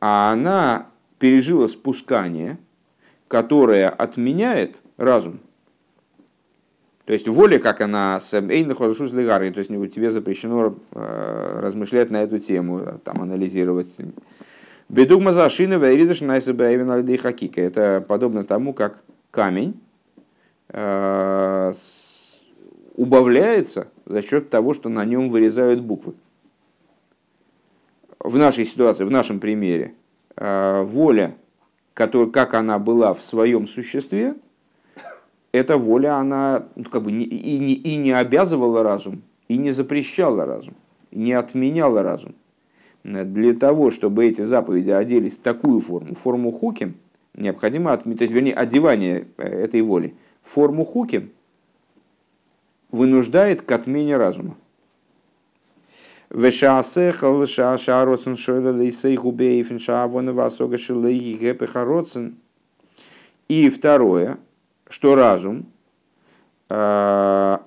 а 0.00 0.32
она 0.32 0.88
пережила 1.18 1.68
спускание, 1.68 2.58
которое 3.28 3.88
отменяет 3.88 4.82
разум. 4.96 5.40
То 7.04 7.12
есть 7.12 7.26
воля, 7.26 7.58
как 7.58 7.80
она 7.80 8.20
с 8.20 8.32
Эйна 8.34 8.74
то 8.74 8.88
есть 8.88 9.94
тебе 9.94 10.10
запрещено 10.10 10.76
а, 10.92 11.60
размышлять 11.60 12.10
на 12.10 12.22
эту 12.22 12.38
тему, 12.38 13.00
там, 13.04 13.20
анализировать. 13.20 13.96
Бедугма 14.88 15.32
зашина 15.32 15.74
вейридыш 15.74 16.20
найсабаевин 16.20 17.18
хакика. 17.18 17.60
Это 17.60 18.04
подобно 18.06 18.44
тому, 18.44 18.72
как 18.74 19.02
камень, 19.30 19.80
Э, 20.72 21.72
убавляется 22.94 23.88
за 24.06 24.22
счет 24.22 24.50
того, 24.50 24.72
что 24.72 24.88
на 24.88 25.04
нем 25.04 25.30
вырезают 25.30 25.80
буквы. 25.80 26.14
В 28.20 28.36
нашей 28.36 28.64
ситуации, 28.64 29.04
в 29.04 29.10
нашем 29.10 29.40
примере, 29.40 29.94
э, 30.36 30.82
воля, 30.82 31.34
которая, 31.94 32.30
как 32.30 32.54
она 32.54 32.78
была 32.78 33.14
в 33.14 33.22
своем 33.22 33.66
существе, 33.66 34.36
эта 35.52 35.76
воля, 35.76 36.16
она 36.16 36.66
ну, 36.76 36.84
как 36.84 37.02
бы 37.02 37.10
и, 37.10 37.58
не, 37.58 37.74
и 37.74 37.96
не 37.96 38.12
обязывала 38.12 38.82
разум, 38.82 39.22
и 39.48 39.56
не 39.56 39.72
запрещала 39.72 40.44
разум, 40.44 40.74
не 41.10 41.32
отменяла 41.32 42.02
разум. 42.02 42.34
Для 43.02 43.54
того, 43.54 43.90
чтобы 43.90 44.26
эти 44.26 44.42
заповеди 44.42 44.90
оделись 44.90 45.38
в 45.38 45.42
такую 45.42 45.80
форму, 45.80 46.14
форму 46.14 46.52
хуки, 46.52 46.92
необходимо 47.34 47.92
отметить, 47.92 48.30
вернее, 48.30 48.54
одевание 48.54 49.26
э, 49.38 49.44
этой 49.44 49.80
воли– 49.80 50.14
форму 50.42 50.84
хуки 50.84 51.30
вынуждает 52.90 53.62
к 53.62 53.72
отмене 53.72 54.16
разума. 54.16 54.56
И 63.48 63.68
второе, 63.68 64.38
что 64.88 65.16
разум, 65.16 65.66
а, 66.68 67.62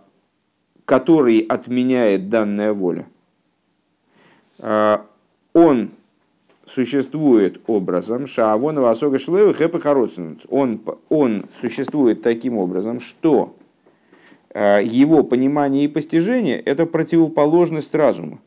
который 0.86 1.40
отменяет 1.40 2.30
данная 2.30 2.72
воля, 2.72 3.06
а, 4.60 5.06
он 5.52 5.92
существует 6.66 7.60
образом, 7.68 8.28
шаавона 8.28 8.80
васога 8.80 9.20
шлею 9.20 9.54
хэпа 9.54 9.82
он, 10.50 10.82
он 11.10 11.46
существует 11.60 12.22
таким 12.22 12.58
образом, 12.58 13.02
что 13.02 13.58
э, 14.54 14.80
его 14.86 15.24
понимание 15.24 15.84
и 15.84 15.90
постижение– 15.90 16.60
это 16.62 16.86
противоположность 16.86 17.94
разума. 17.94 18.40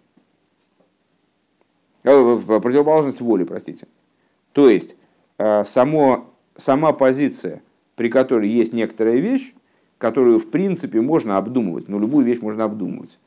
Э, 2.07 2.39
противоположность 2.47 3.21
воли, 3.21 3.45
простите. 3.45 3.87
То 4.53 4.71
есть, 4.71 4.97
э, 5.39 5.65
само, 5.65 6.33
сама 6.57 6.93
позиция, 6.93 7.63
при 7.97 8.09
которой 8.09 8.49
есть 8.49 8.73
некоторая 8.73 9.19
вещь, 9.19 9.53
которую 9.99 10.39
в 10.39 10.51
принципе 10.51 11.01
можно 11.03 11.37
обдумывать, 11.37 11.89
но 11.89 11.99
любую 11.99 12.25
вещь 12.25 12.41
можно 12.41 12.65
обдумывать. 12.65 13.19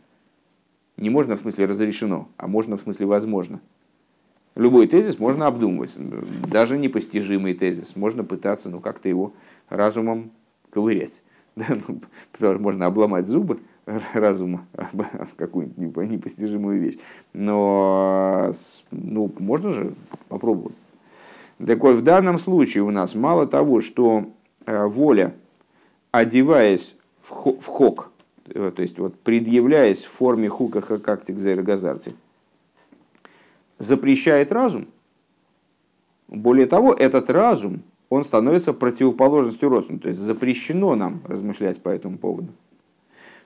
Не 0.97 1.11
можно 1.11 1.35
в 1.35 1.41
смысле 1.41 1.67
разрешено, 1.67 2.27
а 2.37 2.47
можно 2.47 2.77
в 2.77 2.81
смысле 2.81 3.05
возможно– 3.05 3.61
Любой 4.59 4.87
тезис 4.87 5.19
можно 5.19 5.47
обдумывать, 5.47 5.95
даже 6.51 6.77
непостижимый 6.77 7.53
тезис. 7.53 7.95
Можно 7.95 8.25
пытаться 8.25 8.69
ну, 8.69 8.81
как-то 8.81 9.07
его 9.07 9.33
разумом 9.69 10.31
ковырять. 10.69 11.23
Да, 11.55 11.77
ну, 12.39 12.57
можно 12.59 12.85
обломать 12.85 13.25
зубы 13.25 13.59
разума 14.13 14.65
какую-нибудь 15.37 16.09
непостижимую 16.09 16.81
вещь. 16.81 16.97
Но 17.33 18.51
ну, 18.91 19.31
можно 19.39 19.71
же 19.71 19.95
попробовать. 20.27 20.79
Так 21.65 21.79
вот, 21.79 21.95
в 21.95 22.01
данном 22.01 22.39
случае 22.39 22.83
у 22.83 22.91
нас 22.91 23.15
мало 23.15 23.45
того, 23.45 23.81
что 23.81 24.29
э, 24.65 24.85
воля, 24.85 25.35
одеваясь 26.11 26.95
в 27.21 27.65
хок, 27.65 28.11
э, 28.47 28.71
то 28.73 28.81
есть 28.81 28.97
вот 28.97 29.19
предъявляясь 29.19 30.05
в 30.05 30.11
форме 30.11 30.47
хука 30.47 30.81
как 30.81 31.25
газарти, 31.63 32.15
запрещает 33.77 34.51
разум. 34.51 34.87
Более 36.27 36.67
того, 36.67 36.93
этот 36.93 37.29
разум, 37.29 37.81
он 38.09 38.23
становится 38.23 38.71
противоположностью 38.71 39.69
разума. 39.69 39.99
То 39.99 40.09
есть 40.09 40.21
запрещено 40.21 40.95
нам 40.95 41.21
размышлять 41.25 41.81
по 41.81 41.89
этому 41.89 42.17
поводу. 42.17 42.49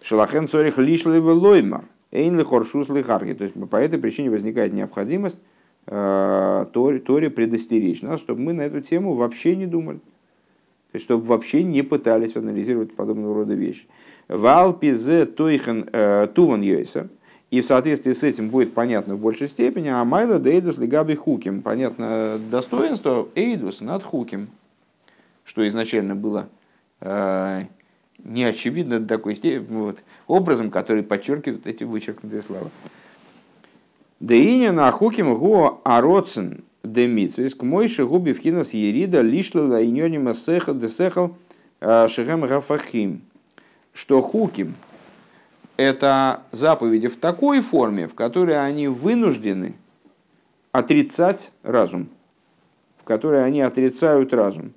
Шалахен 0.04 0.48
цорих 0.48 0.78
лишлый 0.78 1.20
лоймар. 1.20 1.86
Эйн 2.12 2.44
хоршус 2.46 2.90
лихарги. 2.90 3.34
То 3.34 3.44
есть 3.44 3.56
по 3.70 3.78
этой 3.78 3.98
причине 3.98 4.30
возникает 4.30 4.72
необходимость 4.72 5.40
э, 5.88 6.66
Торе, 6.72 7.30
предостеречь 7.32 8.04
нас, 8.04 8.20
чтобы 8.20 8.42
мы 8.42 8.54
на 8.54 8.62
эту 8.62 8.82
тему 8.82 9.16
вообще 9.16 9.56
не 9.56 9.66
думали. 9.66 9.98
То 10.92 10.98
есть, 10.98 11.06
чтобы 11.06 11.26
вообще 11.26 11.64
не 11.64 11.82
пытались 11.82 12.36
анализировать 12.36 12.96
подобного 12.96 13.34
рода 13.34 13.56
вещи. 13.56 13.88
Валпизе 14.28 15.26
тойхен 15.26 15.90
э, 15.92 16.28
туван 16.36 16.62
йойсер– 16.62 17.10
и 17.54 17.62
в 17.62 17.66
соответствии 17.66 18.14
с 18.14 18.24
этим 18.24 18.50
будет 18.50 18.74
понятно 18.74 19.14
в 19.14 19.20
большей 19.20 19.48
степени, 19.48 19.88
а 19.88 20.04
Майла 20.04 20.40
Дейдус 20.40 20.80
Лигаби 20.80 21.14
Хуким. 21.14 21.62
Понятно 21.62 22.42
достоинство 22.50 23.28
Эйдус 23.36 23.82
над 23.82 24.02
Хуким, 24.02 24.48
что 25.44 25.68
изначально 25.68 26.16
было 26.16 26.50
не 28.24 28.44
очевидно 28.44 29.00
до 29.00 29.08
такой 29.08 29.36
степени, 29.36 29.78
вот, 29.78 30.04
образом, 30.28 30.72
который 30.72 31.04
подчеркивает 31.04 31.68
эти 31.68 31.84
вычеркнутые 31.84 32.42
слова. 32.42 32.70
Деиня 34.20 34.72
на 34.72 34.90
Хуким 34.92 35.36
го 35.36 35.82
ароцен 35.84 36.64
демитсвис 36.84 37.56
к 37.56 37.64
мойши 37.64 38.06
губи 38.06 38.34
вхинас 38.34 38.74
ерида 38.74 39.22
лишла 39.22 39.64
лайнёнима 39.64 40.34
сеха 40.34 40.74
десехал 40.74 41.36
э, 41.82 42.08
шехем 42.08 42.42
гафахим. 42.42 43.22
Что 43.94 44.22
Хуким– 44.22 44.76
это 45.78 46.44
заповеди 46.52 47.08
в 47.08 47.18
такой 47.18 47.62
форме, 47.62 48.08
в 48.08 48.16
которой 48.16 48.66
они 48.66 48.88
вынуждены 48.88 49.76
отрицать 50.72 51.52
разум, 51.62 52.08
в 52.98 53.04
которой 53.04 53.46
они 53.46 53.62
отрицают 53.62 54.34
разум. 54.34 54.74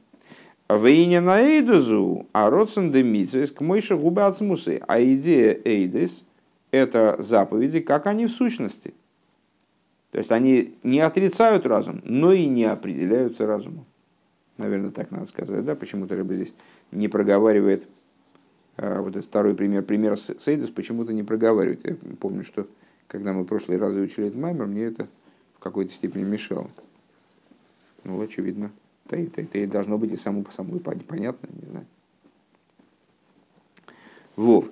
Вейня 0.69 1.21
на 1.21 1.41
эйдезу, 1.41 2.27
а 2.33 2.51
родсен 2.51 2.91
демитсвес 2.91 3.53
к 3.53 3.61
мойше 3.61 3.97
губы 3.97 4.23
ацмусы. 4.23 4.81
А 4.89 5.01
идея 5.01 5.59
эйдес– 5.65 6.25
это 6.73 7.17
заповеди, 7.21 7.81
как 7.81 8.07
они 8.07 8.27
в 8.27 8.33
сущности. 8.33 8.95
То 10.11 10.19
есть 10.19 10.33
они 10.33 10.75
не 10.83 11.01
отрицают 11.01 11.67
разум, 11.67 12.01
но 12.05 12.33
и 12.33 12.47
не 12.47 12.65
определяются 12.65 13.47
разумом. 13.47 13.85
Наверное, 14.57 14.91
так 14.91 15.11
надо 15.11 15.27
сказать, 15.27 15.65
да? 15.65 15.77
Почему-то 15.77 16.17
рыба 16.17 16.35
здесь 16.35 16.55
не 16.91 17.09
проговаривает 17.09 17.87
а, 18.77 19.03
вот 19.03 19.11
этот 19.11 19.27
второй 19.27 19.55
пример, 19.55 19.83
пример 19.83 20.17
Сейдус 20.17 20.71
почему-то 20.71 21.13
не 21.13 21.23
проговаривает. 21.23 21.85
Я 21.85 21.97
помню, 22.19 22.43
что 22.43 22.67
когда 23.09 23.33
мы 23.33 23.43
в 23.43 23.47
прошлый 23.47 23.79
раз 23.79 23.95
учили 23.95 24.29
этот 24.29 24.41
маймер, 24.41 24.67
мне 24.67 24.85
это 24.85 25.07
в 25.55 25.61
какой-то 25.61 25.93
степени 25.93 26.25
мешало. 26.25 26.71
Ну, 28.05 28.21
очевидно. 28.21 28.71
Да 29.09 29.17
и, 29.17 29.27
да, 29.27 29.43
и 29.59 29.67
должно 29.67 29.99
быть 29.99 30.13
и 30.13 30.17
само 30.17 30.43
по 30.43 30.53
самому 30.53 30.81
понятно, 30.81 31.49
не 31.61 31.67
знаю. 31.67 31.87
Вов. 34.37 34.71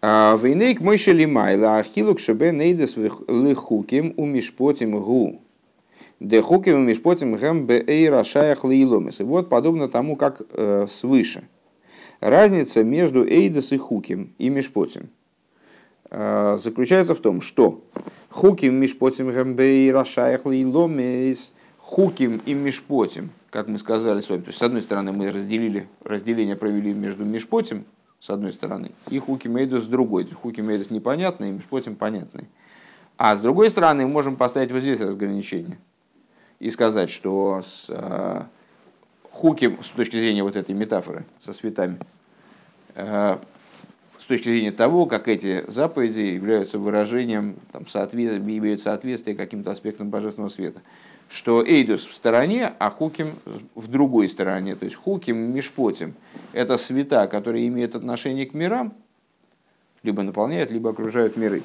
А, 0.00 0.36
Вейнейк 0.36 0.80
мойши 0.80 1.12
лимайла 1.12 1.78
ахилук 1.78 2.20
шебе 2.20 2.52
нейдес 2.52 2.96
лихуким 2.96 4.14
у 4.16 4.26
мишпотим 4.26 4.96
гу. 5.00 5.40
דחוקים 6.20 6.76
ומשפטים 6.76 7.34
הם 7.34 7.66
בהארה 7.66 8.22
השייך 8.22 8.64
לעולמות. 8.64 9.20
И 9.20 9.24
вот 9.24 9.48
подобно 9.48 9.88
тому, 9.88 10.16
как 10.16 10.42
э, 10.52 10.86
свыше. 10.88 11.48
Разница 12.20 12.84
между 12.84 13.26
эйдес 13.26 13.72
и 13.72 13.78
חוקים 13.78 14.32
и 14.38 14.48
משפטים 14.48 15.08
э, 16.10 16.58
заключается 16.60 17.14
в 17.14 17.20
том, 17.20 17.40
что 17.40 17.82
חוקים 18.30 18.74
משפטים 18.74 19.30
הם 19.32 19.54
בהארה 19.54 20.04
השייך 20.04 20.46
לעולמות 20.46 21.52
חוקים 21.88 22.42
и 22.44 22.52
משפטים, 22.52 23.30
как 23.48 23.66
мы 23.66 23.78
сказали 23.78 24.20
с 24.20 24.28
вами, 24.28 24.42
то 24.42 24.48
есть 24.48 24.58
с 24.58 24.62
одной 24.62 24.82
стороны 24.82 25.12
мы 25.12 25.30
разделили, 25.30 25.88
разделение 26.04 26.54
провели 26.54 26.92
между 26.92 27.24
משפטים, 27.24 27.86
с 28.20 28.28
одной 28.28 28.52
стороны, 28.52 28.90
и 29.08 29.18
חוקים 29.18 29.48
עדות 29.48 29.84
с 29.84 29.86
другой. 29.86 30.28
חוקים 30.30 30.60
עדות 30.60 30.90
непонятный, 30.90 31.48
и 31.48 31.52
משפטים 31.52 31.96
понятный. 31.96 32.46
А 33.16 33.34
с 33.34 33.40
другой 33.40 33.70
стороны, 33.70 34.04
мы 34.04 34.12
можем 34.12 34.36
поставить 34.36 34.70
вот 34.70 34.82
здесь 34.82 35.00
разграничение 35.00 35.78
и 36.60 36.68
сказать, 36.70 37.08
что 37.08 37.62
с 37.64 37.86
э, 37.88 38.42
хуки, 39.30 39.78
с 39.82 39.88
точки 39.88 40.16
зрения 40.16 40.42
вот 40.42 40.56
этой 40.56 40.74
метафоры 40.74 41.24
со 41.40 41.54
светами, 41.54 41.98
э, 42.96 43.38
с 44.18 44.26
точки 44.26 44.50
зрения 44.50 44.72
того, 44.72 45.06
как 45.06 45.26
эти 45.26 45.64
заповеди 45.68 46.20
являются 46.20 46.78
выражением, 46.78 47.56
там, 47.72 47.88
соответ... 47.88 48.42
имеют 48.42 48.82
соответствие 48.82 49.34
каким-то 49.34 49.70
аспектам 49.70 50.10
божественного 50.10 50.50
света, 50.50 50.82
что 51.28 51.64
Эйдус 51.64 52.06
в 52.06 52.14
стороне, 52.14 52.72
а 52.78 52.90
Хуким 52.90 53.28
в 53.74 53.86
другой 53.88 54.28
стороне. 54.28 54.74
То 54.74 54.84
есть 54.84 54.96
Хуким, 54.96 55.54
Мишпотим– 55.54 56.14
это 56.52 56.78
света, 56.78 57.26
которые 57.26 57.68
имеют 57.68 57.94
отношение 57.94 58.46
к 58.46 58.54
мирам, 58.54 58.94
либо 60.02 60.22
наполняют, 60.22 60.70
либо 60.70 60.90
окружают 60.90 61.36
миры. 61.36 61.62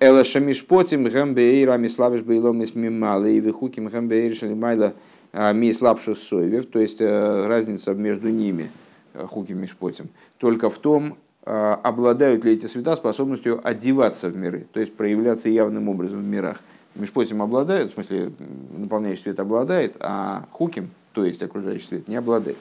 Эла 0.00 0.24
шамишпотим 0.24 1.04
гэмбеэйра 1.04 1.76
миславиш 1.76 2.22
бейлом 2.22 2.62
мималы 2.74 3.36
и 3.36 3.40
вихуким 3.40 3.86
гэмбеэйр 3.86 4.34
шалимайла 4.34 4.94
а, 5.32 5.52
миславшу 5.52 6.14
соевев. 6.14 6.66
То 6.66 6.78
есть 6.78 7.00
э, 7.00 7.46
разница 7.46 7.92
между 7.92 8.28
ними, 8.30 8.70
э, 9.12 9.26
хуким 9.26 9.60
мишпотим, 9.60 10.08
только 10.38 10.70
в 10.70 10.78
том, 10.78 11.18
э, 11.44 11.76
обладают 11.82 12.46
ли 12.46 12.54
эти 12.54 12.64
света 12.64 12.96
способностью 12.96 13.60
одеваться 13.62 14.30
в 14.30 14.36
миры, 14.36 14.66
то 14.72 14.80
есть 14.80 14.94
проявляться 14.96 15.50
явным 15.50 15.90
образом 15.90 16.20
в 16.20 16.26
мирах. 16.26 16.62
Мишпотим 16.94 17.40
обладают, 17.42 17.92
в 17.92 17.94
смысле, 17.94 18.32
наполняющий 18.76 19.22
свет 19.22 19.40
обладает, 19.40 19.96
а 20.00 20.44
хуким, 20.50 20.90
то 21.12 21.24
есть 21.24 21.42
окружающий 21.42 21.86
свет, 21.86 22.08
не 22.08 22.16
обладает. 22.16 22.56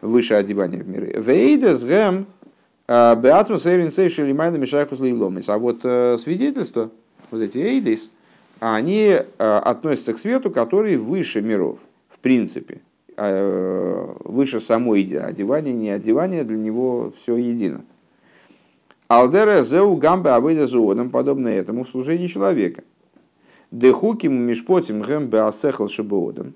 Выше 0.00 0.34
одевания 0.34 0.82
в 0.82 0.88
миры. 0.88 1.14
Вейдес 1.16 1.84
гэм 1.84 2.26
а, 2.90 3.14
беатмус 3.16 3.66
эйрин 3.66 3.90
сейши 3.90 4.24
лимайна 4.24 4.56
мишайкус 4.56 4.98
лейломис. 4.98 5.48
А 5.50 5.58
вот 5.58 5.80
э, 5.84 6.16
свидетельства, 6.16 6.90
вот 7.30 7.42
эти 7.42 7.58
эйдис, 7.58 8.10
они 8.60 9.16
э, 9.16 9.22
относятся 9.38 10.14
к 10.14 10.18
свету, 10.18 10.50
который 10.50 10.96
выше 10.96 11.42
миров, 11.42 11.78
в 12.08 12.18
принципе. 12.18 12.80
А, 13.16 13.30
э, 13.30 14.14
выше 14.24 14.60
самой 14.60 15.02
одевания, 15.02 15.74
не 15.74 15.90
одевания, 15.90 16.44
для 16.44 16.56
него 16.56 17.12
все 17.20 17.36
едино. 17.36 17.82
Алдера 19.08 19.62
зеу 19.62 19.96
гамбе 19.96 20.30
авыда 20.30 20.66
зуодом, 20.66 21.10
подобно 21.10 21.48
этому 21.48 21.84
в 21.84 21.88
служении 21.90 22.26
человека. 22.26 22.84
Дехуким 23.70 24.34
и 24.34 24.38
мишпотим 24.38 25.02
гэм 25.02 25.26
беасехал 25.26 25.88
шибоодом, 25.88 26.54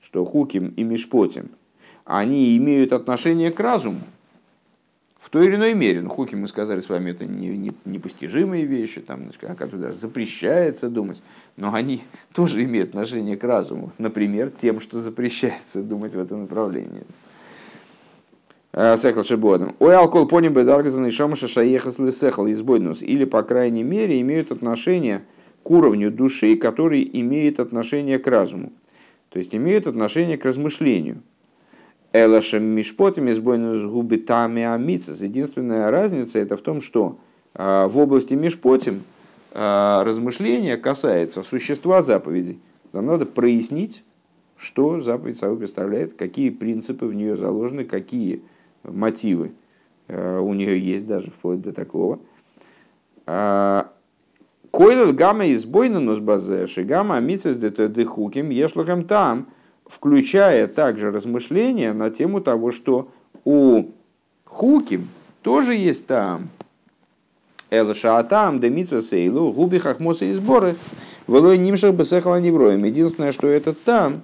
что 0.00 0.24
хуким 0.24 0.68
и 0.76 0.82
мишпотим, 0.82 1.50
они 2.04 2.56
имеют 2.56 2.92
отношение 2.92 3.50
к 3.50 3.60
разуму, 3.60 4.00
в 5.28 5.30
той 5.30 5.46
или 5.46 5.56
иной 5.56 5.74
мере. 5.74 6.00
Ну, 6.00 6.08
хуки, 6.08 6.34
мы 6.34 6.48
сказали 6.48 6.80
с 6.80 6.88
вами, 6.88 7.10
это 7.10 7.26
не, 7.26 7.48
не, 7.48 7.72
непостижимые 7.84 8.64
вещи, 8.64 9.00
там, 9.00 9.30
о 9.42 9.54
которых 9.54 9.82
даже 9.82 9.98
запрещается 9.98 10.88
думать, 10.88 11.20
но 11.56 11.74
они 11.74 12.02
тоже 12.34 12.64
имеют 12.64 12.90
отношение 12.90 13.36
к 13.36 13.44
разуму. 13.44 13.92
Например, 13.98 14.50
тем, 14.50 14.80
что 14.80 15.00
запрещается 15.00 15.82
думать 15.82 16.14
в 16.14 16.18
этом 16.18 16.42
направлении. 16.42 17.02
Сехал 18.72 19.24
шибодом. 19.24 19.74
Ой, 19.80 19.96
алкол 19.96 20.26
поним 20.26 20.52
бедаргазан 20.52 21.04
и 21.06 21.10
шамаша 21.10 21.48
шаехас 21.48 21.98
лисехал 21.98 22.48
избойнус. 22.50 23.02
Или, 23.02 23.24
по 23.24 23.42
крайней 23.42 23.82
мере, 23.82 24.20
имеют 24.20 24.52
отношение 24.52 25.22
уровню 25.70 26.10
души, 26.10 26.56
который 26.56 27.08
имеет 27.12 27.60
отношение 27.60 28.18
к 28.18 28.26
разуму. 28.26 28.72
То 29.28 29.38
есть 29.38 29.54
имеет 29.54 29.86
отношение 29.86 30.38
к 30.38 30.44
размышлению. 30.44 31.22
Элашем 32.12 32.64
мишпотами 32.64 33.32
с 33.32 33.38
губитами 33.38 34.62
амицас. 34.62 35.20
Единственная 35.20 35.90
разница 35.90 36.38
это 36.38 36.56
в 36.56 36.62
том, 36.62 36.80
что 36.80 37.18
а, 37.54 37.86
в 37.88 37.98
области 37.98 38.34
мишпотим 38.34 39.02
а, 39.52 40.04
размышления 40.04 40.76
касается 40.76 41.42
существа 41.42 42.00
заповедей. 42.00 42.60
Нам 42.92 43.06
надо 43.06 43.26
прояснить, 43.26 44.04
что 44.56 45.00
заповедь 45.02 45.38
собой 45.38 45.58
представляет, 45.58 46.14
какие 46.14 46.50
принципы 46.50 47.06
в 47.06 47.14
нее 47.14 47.36
заложены, 47.36 47.84
какие 47.84 48.42
мотивы 48.82 49.52
а, 50.08 50.40
у 50.40 50.54
нее 50.54 50.80
есть 50.80 51.06
даже 51.06 51.30
вплоть 51.30 51.60
до 51.60 51.72
такого. 51.72 52.20
Койлет 54.70 55.14
гамма 55.14 55.52
избойна 55.52 56.00
нос 56.00 56.18
базе, 56.18 56.66
шигама 56.66 57.16
амицас 57.16 57.56
дехуким 57.56 58.50
ешлахам 58.50 59.02
там, 59.04 59.48
включая 59.86 60.66
также 60.66 61.10
размышления 61.10 61.92
на 61.92 62.10
тему 62.10 62.40
того, 62.40 62.70
что 62.70 63.08
у 63.44 63.84
хуким 64.44 65.08
тоже 65.42 65.74
есть 65.74 66.06
там. 66.06 66.48
Элша 67.70 68.22
там, 68.24 68.60
демитва 68.60 69.00
сейлу, 69.00 69.52
губи 69.52 69.78
хахмоса 69.78 70.24
и 70.24 70.32
сборы, 70.32 70.76
велой 71.26 71.58
нимшах 71.58 71.94
бесехала 71.94 72.40
невроем. 72.40 72.84
Единственное, 72.84 73.32
что 73.32 73.46
это 73.46 73.74
там, 73.74 74.22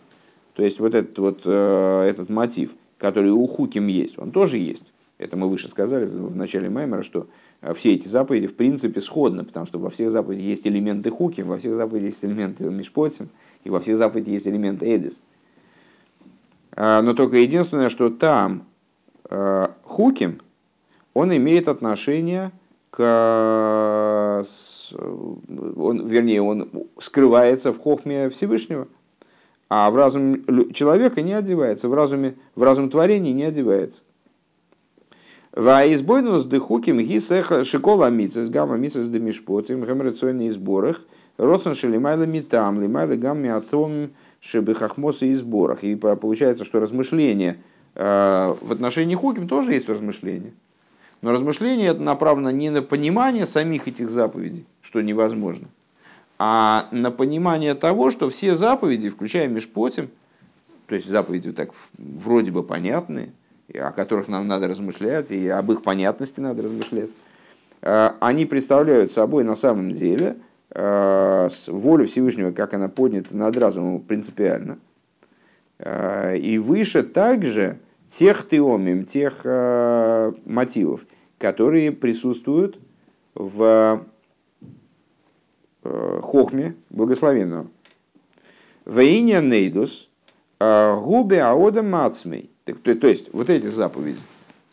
то 0.54 0.62
есть 0.62 0.80
вот 0.80 0.94
этот 0.94 1.18
вот 1.18 1.40
э, 1.44 2.08
этот 2.08 2.30
мотив, 2.30 2.72
который 2.96 3.30
у 3.30 3.46
хуким 3.46 3.86
есть, 3.86 4.18
он 4.18 4.30
тоже 4.30 4.58
есть. 4.58 4.82
Это 5.18 5.36
мы 5.36 5.48
выше 5.48 5.68
сказали 5.68 6.06
в 6.06 6.34
начале 6.34 6.68
Маймера, 6.68 7.02
что 7.02 7.28
а 7.60 7.72
все 7.72 7.94
эти 7.94 8.08
заповеди 8.08 8.48
в 8.48 8.56
принципе 8.56 9.00
сходны, 9.00 9.44
потому 9.44 9.64
что 9.64 9.78
во 9.78 9.88
всех 9.88 10.10
заповедях 10.10 10.44
есть 10.44 10.66
элементы 10.66 11.10
хуки, 11.10 11.42
во 11.42 11.56
всех 11.56 11.76
заповедях 11.76 12.10
есть 12.10 12.24
элементы 12.24 12.64
мишпотим, 12.64 13.28
и 13.62 13.70
во 13.70 13.78
всех 13.80 13.96
заповедях 13.96 14.32
есть 14.32 14.48
элементы 14.48 14.94
эдис. 14.94 15.22
А, 16.72 17.00
но 17.02 17.14
только 17.14 17.36
единственное, 17.36 17.88
что 17.88 18.10
там 18.10 18.66
а, 19.30 19.74
хуким, 19.82 20.40
он 21.14 21.34
имеет 21.36 21.68
отношение 21.68 22.50
к... 22.90 24.42
Он, 24.96 26.06
вернее, 26.06 26.42
он 26.42 26.68
скрывается 26.98 27.72
в 27.72 27.78
хохме 27.78 28.28
Всевышнего, 28.30 28.88
а 29.70 29.90
в 29.90 29.96
разум 29.96 30.72
человека 30.72 31.22
не 31.22 31.32
одевается, 31.32 31.88
в, 31.88 31.94
разуме, 31.94 32.34
в 32.54 32.62
разум 32.62 32.90
творения 32.90 33.32
не 33.32 33.44
одевается. 33.44 34.02
Ваизбойнус 35.56 36.46
дыхуким 36.46 36.98
гисеха 36.98 37.62
шикола 37.62 38.10
мицес 38.10 38.48
гамма 38.48 38.76
мицес 38.76 39.08
демишпотим 39.08 39.82
гамрацойный 39.82 40.50
сборах 40.50 41.02
родсон 41.36 41.76
шелимайла 41.76 42.24
митам 42.24 42.80
лимайла 42.80 43.14
гамми 43.14 43.48
атом 43.48 44.10
шебехахмоса 44.40 45.26
и 45.26 45.34
сборах. 45.34 45.84
И 45.84 45.94
получается, 45.94 46.64
что 46.64 46.80
размышление 46.80 47.58
в 47.94 48.68
отношении 48.68 49.14
хуким 49.14 49.46
тоже 49.46 49.74
есть 49.74 49.88
размышление. 49.88 50.52
Но 51.22 51.30
размышление 51.30 51.90
это 51.90 52.02
направлено 52.02 52.50
не 52.50 52.70
на 52.70 52.82
понимание 52.82 53.46
самих 53.46 53.86
этих 53.86 54.10
заповедей, 54.10 54.66
что 54.82 55.00
невозможно, 55.00 55.68
а 56.36 56.88
на 56.90 57.12
понимание 57.12 57.74
того, 57.74 58.10
что 58.10 58.28
все 58.28 58.56
заповеди, 58.56 59.08
включая 59.08 59.46
Мишпотим, 59.46 60.10
то 60.88 60.96
есть 60.96 61.08
заповеди 61.08 61.52
так 61.52 61.70
вроде 61.96 62.50
бы 62.50 62.64
понятные, 62.64 63.30
о 63.72 63.92
которых 63.92 64.28
нам 64.28 64.46
надо 64.46 64.68
размышлять, 64.68 65.30
и 65.30 65.48
об 65.48 65.72
их 65.72 65.82
понятности 65.82 66.40
надо 66.40 66.62
размышлять, 66.62 67.10
э, 67.82 68.10
они 68.20 68.46
представляют 68.46 69.10
собой 69.10 69.44
на 69.44 69.54
самом 69.54 69.92
деле 69.92 70.36
э, 70.70 71.48
волю 71.68 72.06
Всевышнего, 72.06 72.52
как 72.52 72.74
она 72.74 72.88
поднята 72.88 73.36
над 73.36 73.56
разумом 73.56 74.00
принципиально, 74.00 74.78
э, 75.78 76.36
и 76.38 76.58
выше 76.58 77.02
также 77.02 77.78
тех 78.08 78.46
теомим, 78.48 79.06
тех 79.06 79.44
мотивов, 80.44 81.06
которые 81.38 81.90
присутствуют 81.90 82.78
в, 83.34 84.04
хохме 85.82 86.76
благословенного. 86.90 87.66
Вейня 88.86 89.40
нейдус 89.40 90.08
губе 90.60 91.42
аода 91.42 91.82
мацмей. 91.82 92.53
То, 92.64 92.94
то 92.94 93.06
есть 93.06 93.32
вот 93.32 93.50
эти 93.50 93.66
заповеди, 93.66 94.20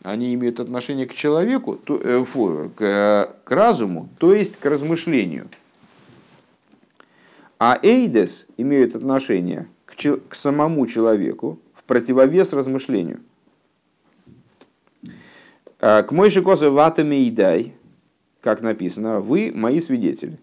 они 0.02 0.34
имеют 0.34 0.60
отношение 0.60 1.06
к 1.06 1.14
человеку, 1.14 1.76
то, 1.76 2.00
э, 2.02 2.24
фу, 2.24 2.70
к, 2.74 3.36
к 3.44 3.50
разуму, 3.50 4.08
то 4.18 4.34
есть 4.34 4.56
к 4.56 4.64
размышлению. 4.64 5.48
А 7.58 7.78
эйдес 7.82 8.46
имеют 8.56 8.96
отношение 8.96 9.68
к, 9.84 9.94
к 10.28 10.34
самому 10.34 10.86
человеку 10.86 11.60
в 11.74 11.84
противовес 11.84 12.52
размышлению. 12.54 13.20
К 15.78 16.06
Мойши 16.10 16.42
Косу 16.42 16.70
ватами 16.70 17.26
и 17.26 17.30
дай, 17.30 17.74
как 18.40 18.60
написано, 18.60 19.20
вы 19.20 19.52
мои 19.54 19.80
свидетели 19.80 20.38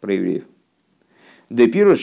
про 0.00 0.14
евреев. 0.14 0.44
Депиру 1.48 1.94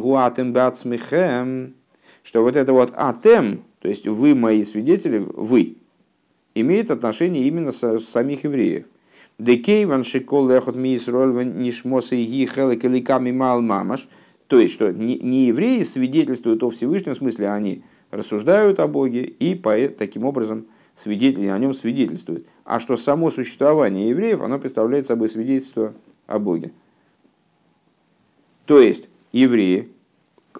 гуатем 0.00 0.52
бацмихем, 0.52 1.74
что 2.22 2.42
вот 2.42 2.56
это 2.56 2.72
вот 2.72 2.92
атем, 2.94 3.64
то 3.82 3.88
есть 3.88 4.06
вы 4.06 4.36
мои 4.36 4.62
свидетели, 4.62 5.18
вы, 5.18 5.76
имеет 6.54 6.92
отношение 6.92 7.42
именно 7.48 7.72
со, 7.72 7.98
самих 7.98 8.44
евреев. 8.44 8.86
Декейван 9.40 10.04
шикол 10.04 10.48
лехот 10.48 10.76
мисроль 10.76 11.44
нишмоса 11.44 12.14
и 12.14 12.46
хелекеликами 12.46 13.32
мал 13.32 13.60
мамаш. 13.60 14.08
То 14.46 14.60
есть, 14.60 14.74
что 14.74 14.92
не, 14.92 15.18
не 15.18 15.46
евреи 15.46 15.82
свидетельствуют 15.82 16.62
о 16.62 16.70
Всевышнем, 16.70 17.16
смысле, 17.16 17.50
они 17.50 17.82
рассуждают 18.12 18.78
о 18.78 18.86
Боге 18.86 19.22
и 19.24 19.56
по, 19.56 19.76
таким 19.88 20.26
образом 20.26 20.66
свидетели 20.94 21.46
о 21.46 21.58
нем 21.58 21.74
свидетельствуют. 21.74 22.46
А 22.64 22.78
что 22.78 22.96
само 22.96 23.32
существование 23.32 24.10
евреев, 24.10 24.42
оно 24.42 24.60
представляет 24.60 25.08
собой 25.08 25.28
свидетельство 25.28 25.92
о 26.28 26.38
Боге. 26.38 26.70
То 28.64 28.80
есть, 28.80 29.08
евреи, 29.32 29.88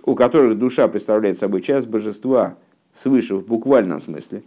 у 0.04 0.16
которых 0.16 0.58
душа 0.58 0.88
представляет 0.88 1.38
собой 1.38 1.62
часть 1.62 1.86
божества 1.86 2.56
свыше 2.92 3.34
в 3.34 3.46
буквальном 3.46 4.00
смысле, 4.00 4.42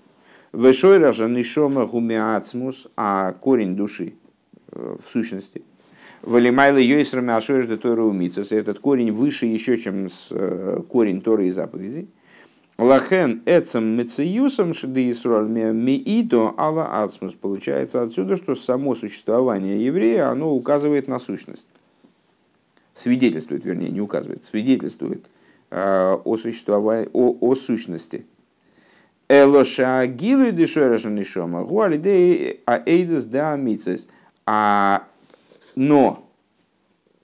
Вешой 0.56 1.00
ражанишома 1.00 1.86
гумиацмус, 1.86 2.88
а 2.96 3.34
корень 3.34 3.76
души 3.76 4.14
э, 4.72 4.96
в 4.98 5.06
сущности. 5.06 5.64
Валимайла 6.22 6.78
йойсрами 6.78 7.34
ашоеш 7.34 7.68
де 7.68 7.76
Тора 7.76 8.04
умицас. 8.04 8.54
Этот 8.54 8.80
корень 8.80 9.12
выше 9.12 9.48
еще, 9.48 9.76
чем 9.76 10.08
э, 10.32 10.82
корень 10.88 11.22
Торы 11.22 11.48
и 11.48 11.52
заповедей. 11.52 12.08
Лахен 12.78 13.42
эцем 13.46 13.86
мециюсом 13.98 14.74
шды 14.74 15.10
Исруаль 15.12 15.50
миито 15.50 16.54
ала 16.58 17.04
ацмус. 17.04 17.34
Получается 17.34 18.02
отсюда, 18.02 18.38
что 18.38 18.56
само 18.56 18.96
существование 18.96 19.86
еврея, 19.86 20.30
оно 20.30 20.54
указывает 20.54 21.10
на 21.10 21.20
сущность. 21.20 21.68
Свидетельствует, 22.94 23.66
вернее, 23.66 23.90
не 23.90 24.00
указывает, 24.00 24.46
свидетельствует 24.46 25.26
э, 25.70 26.18
о, 26.24 26.38
существовании, 26.38 27.10
о, 27.12 27.36
о 27.42 27.56
сущности 27.56 28.26
Элоша 29.28 30.06
гилу 30.06 30.52
дешуэраша 30.52 31.10
нишома, 31.10 31.64
гуалидей 31.64 32.62
аэйдес 32.66 33.26
да 33.26 33.56
мицес. 33.56 34.08
А, 34.46 35.08
но 35.76 36.30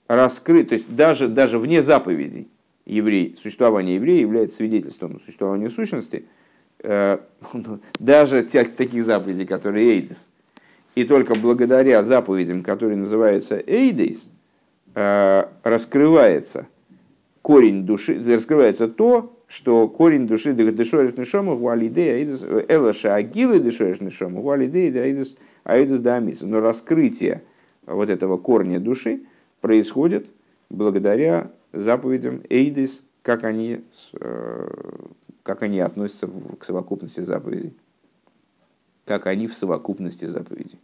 раскрыт, 0.08 0.70
то 0.70 0.74
есть 0.74 0.94
даже, 0.94 1.28
даже 1.28 1.58
вне 1.58 1.82
заповедей 1.82 2.48
еврей, 2.84 3.36
существование 3.40 3.96
еврея 3.96 4.20
является 4.20 4.56
свидетельством 4.56 5.20
существования 5.20 5.70
сущности, 5.70 6.26
э, 6.82 7.18
даже 7.98 8.42
тех, 8.44 8.74
таких 8.74 9.04
заповедей, 9.04 9.46
которые 9.46 9.88
эйдес. 9.88 10.28
И 10.94 11.04
только 11.04 11.34
благодаря 11.34 12.02
заповедям, 12.02 12.62
которые 12.62 12.96
называются 12.96 13.62
эйдес, 13.66 14.28
э, 14.94 15.44
раскрывается 15.62 16.66
корень 17.40 17.86
души, 17.86 18.22
раскрывается 18.22 18.88
то, 18.88 19.41
что 19.52 19.86
корень 19.86 20.26
души 20.26 20.54
дешореш 20.54 21.14
нишома 21.14 21.56
гуалидея 21.56 22.14
аидус 22.14 22.42
элаша 22.68 23.14
агилы 23.14 23.58
дешореш 23.60 24.00
нишома 24.00 24.40
гуалидея 24.40 25.04
аидус 25.04 25.36
аидус 25.62 26.00
дамиса. 26.00 26.46
Но 26.46 26.60
раскрытие 26.60 27.42
вот 27.84 28.08
этого 28.08 28.38
корня 28.38 28.80
души 28.80 29.24
происходит 29.60 30.26
благодаря 30.70 31.50
заповедям 31.74 32.40
эйдис, 32.48 33.02
как 33.20 33.44
они, 33.44 33.84
э, 34.18 34.68
как 35.42 35.62
они 35.62 35.80
относятся 35.80 36.30
к 36.58 36.64
совокупности 36.64 37.20
заповедей. 37.20 37.76
Как 39.04 39.26
они 39.26 39.48
в 39.48 39.54
совокупности 39.54 40.24
заповедей. 40.24 40.78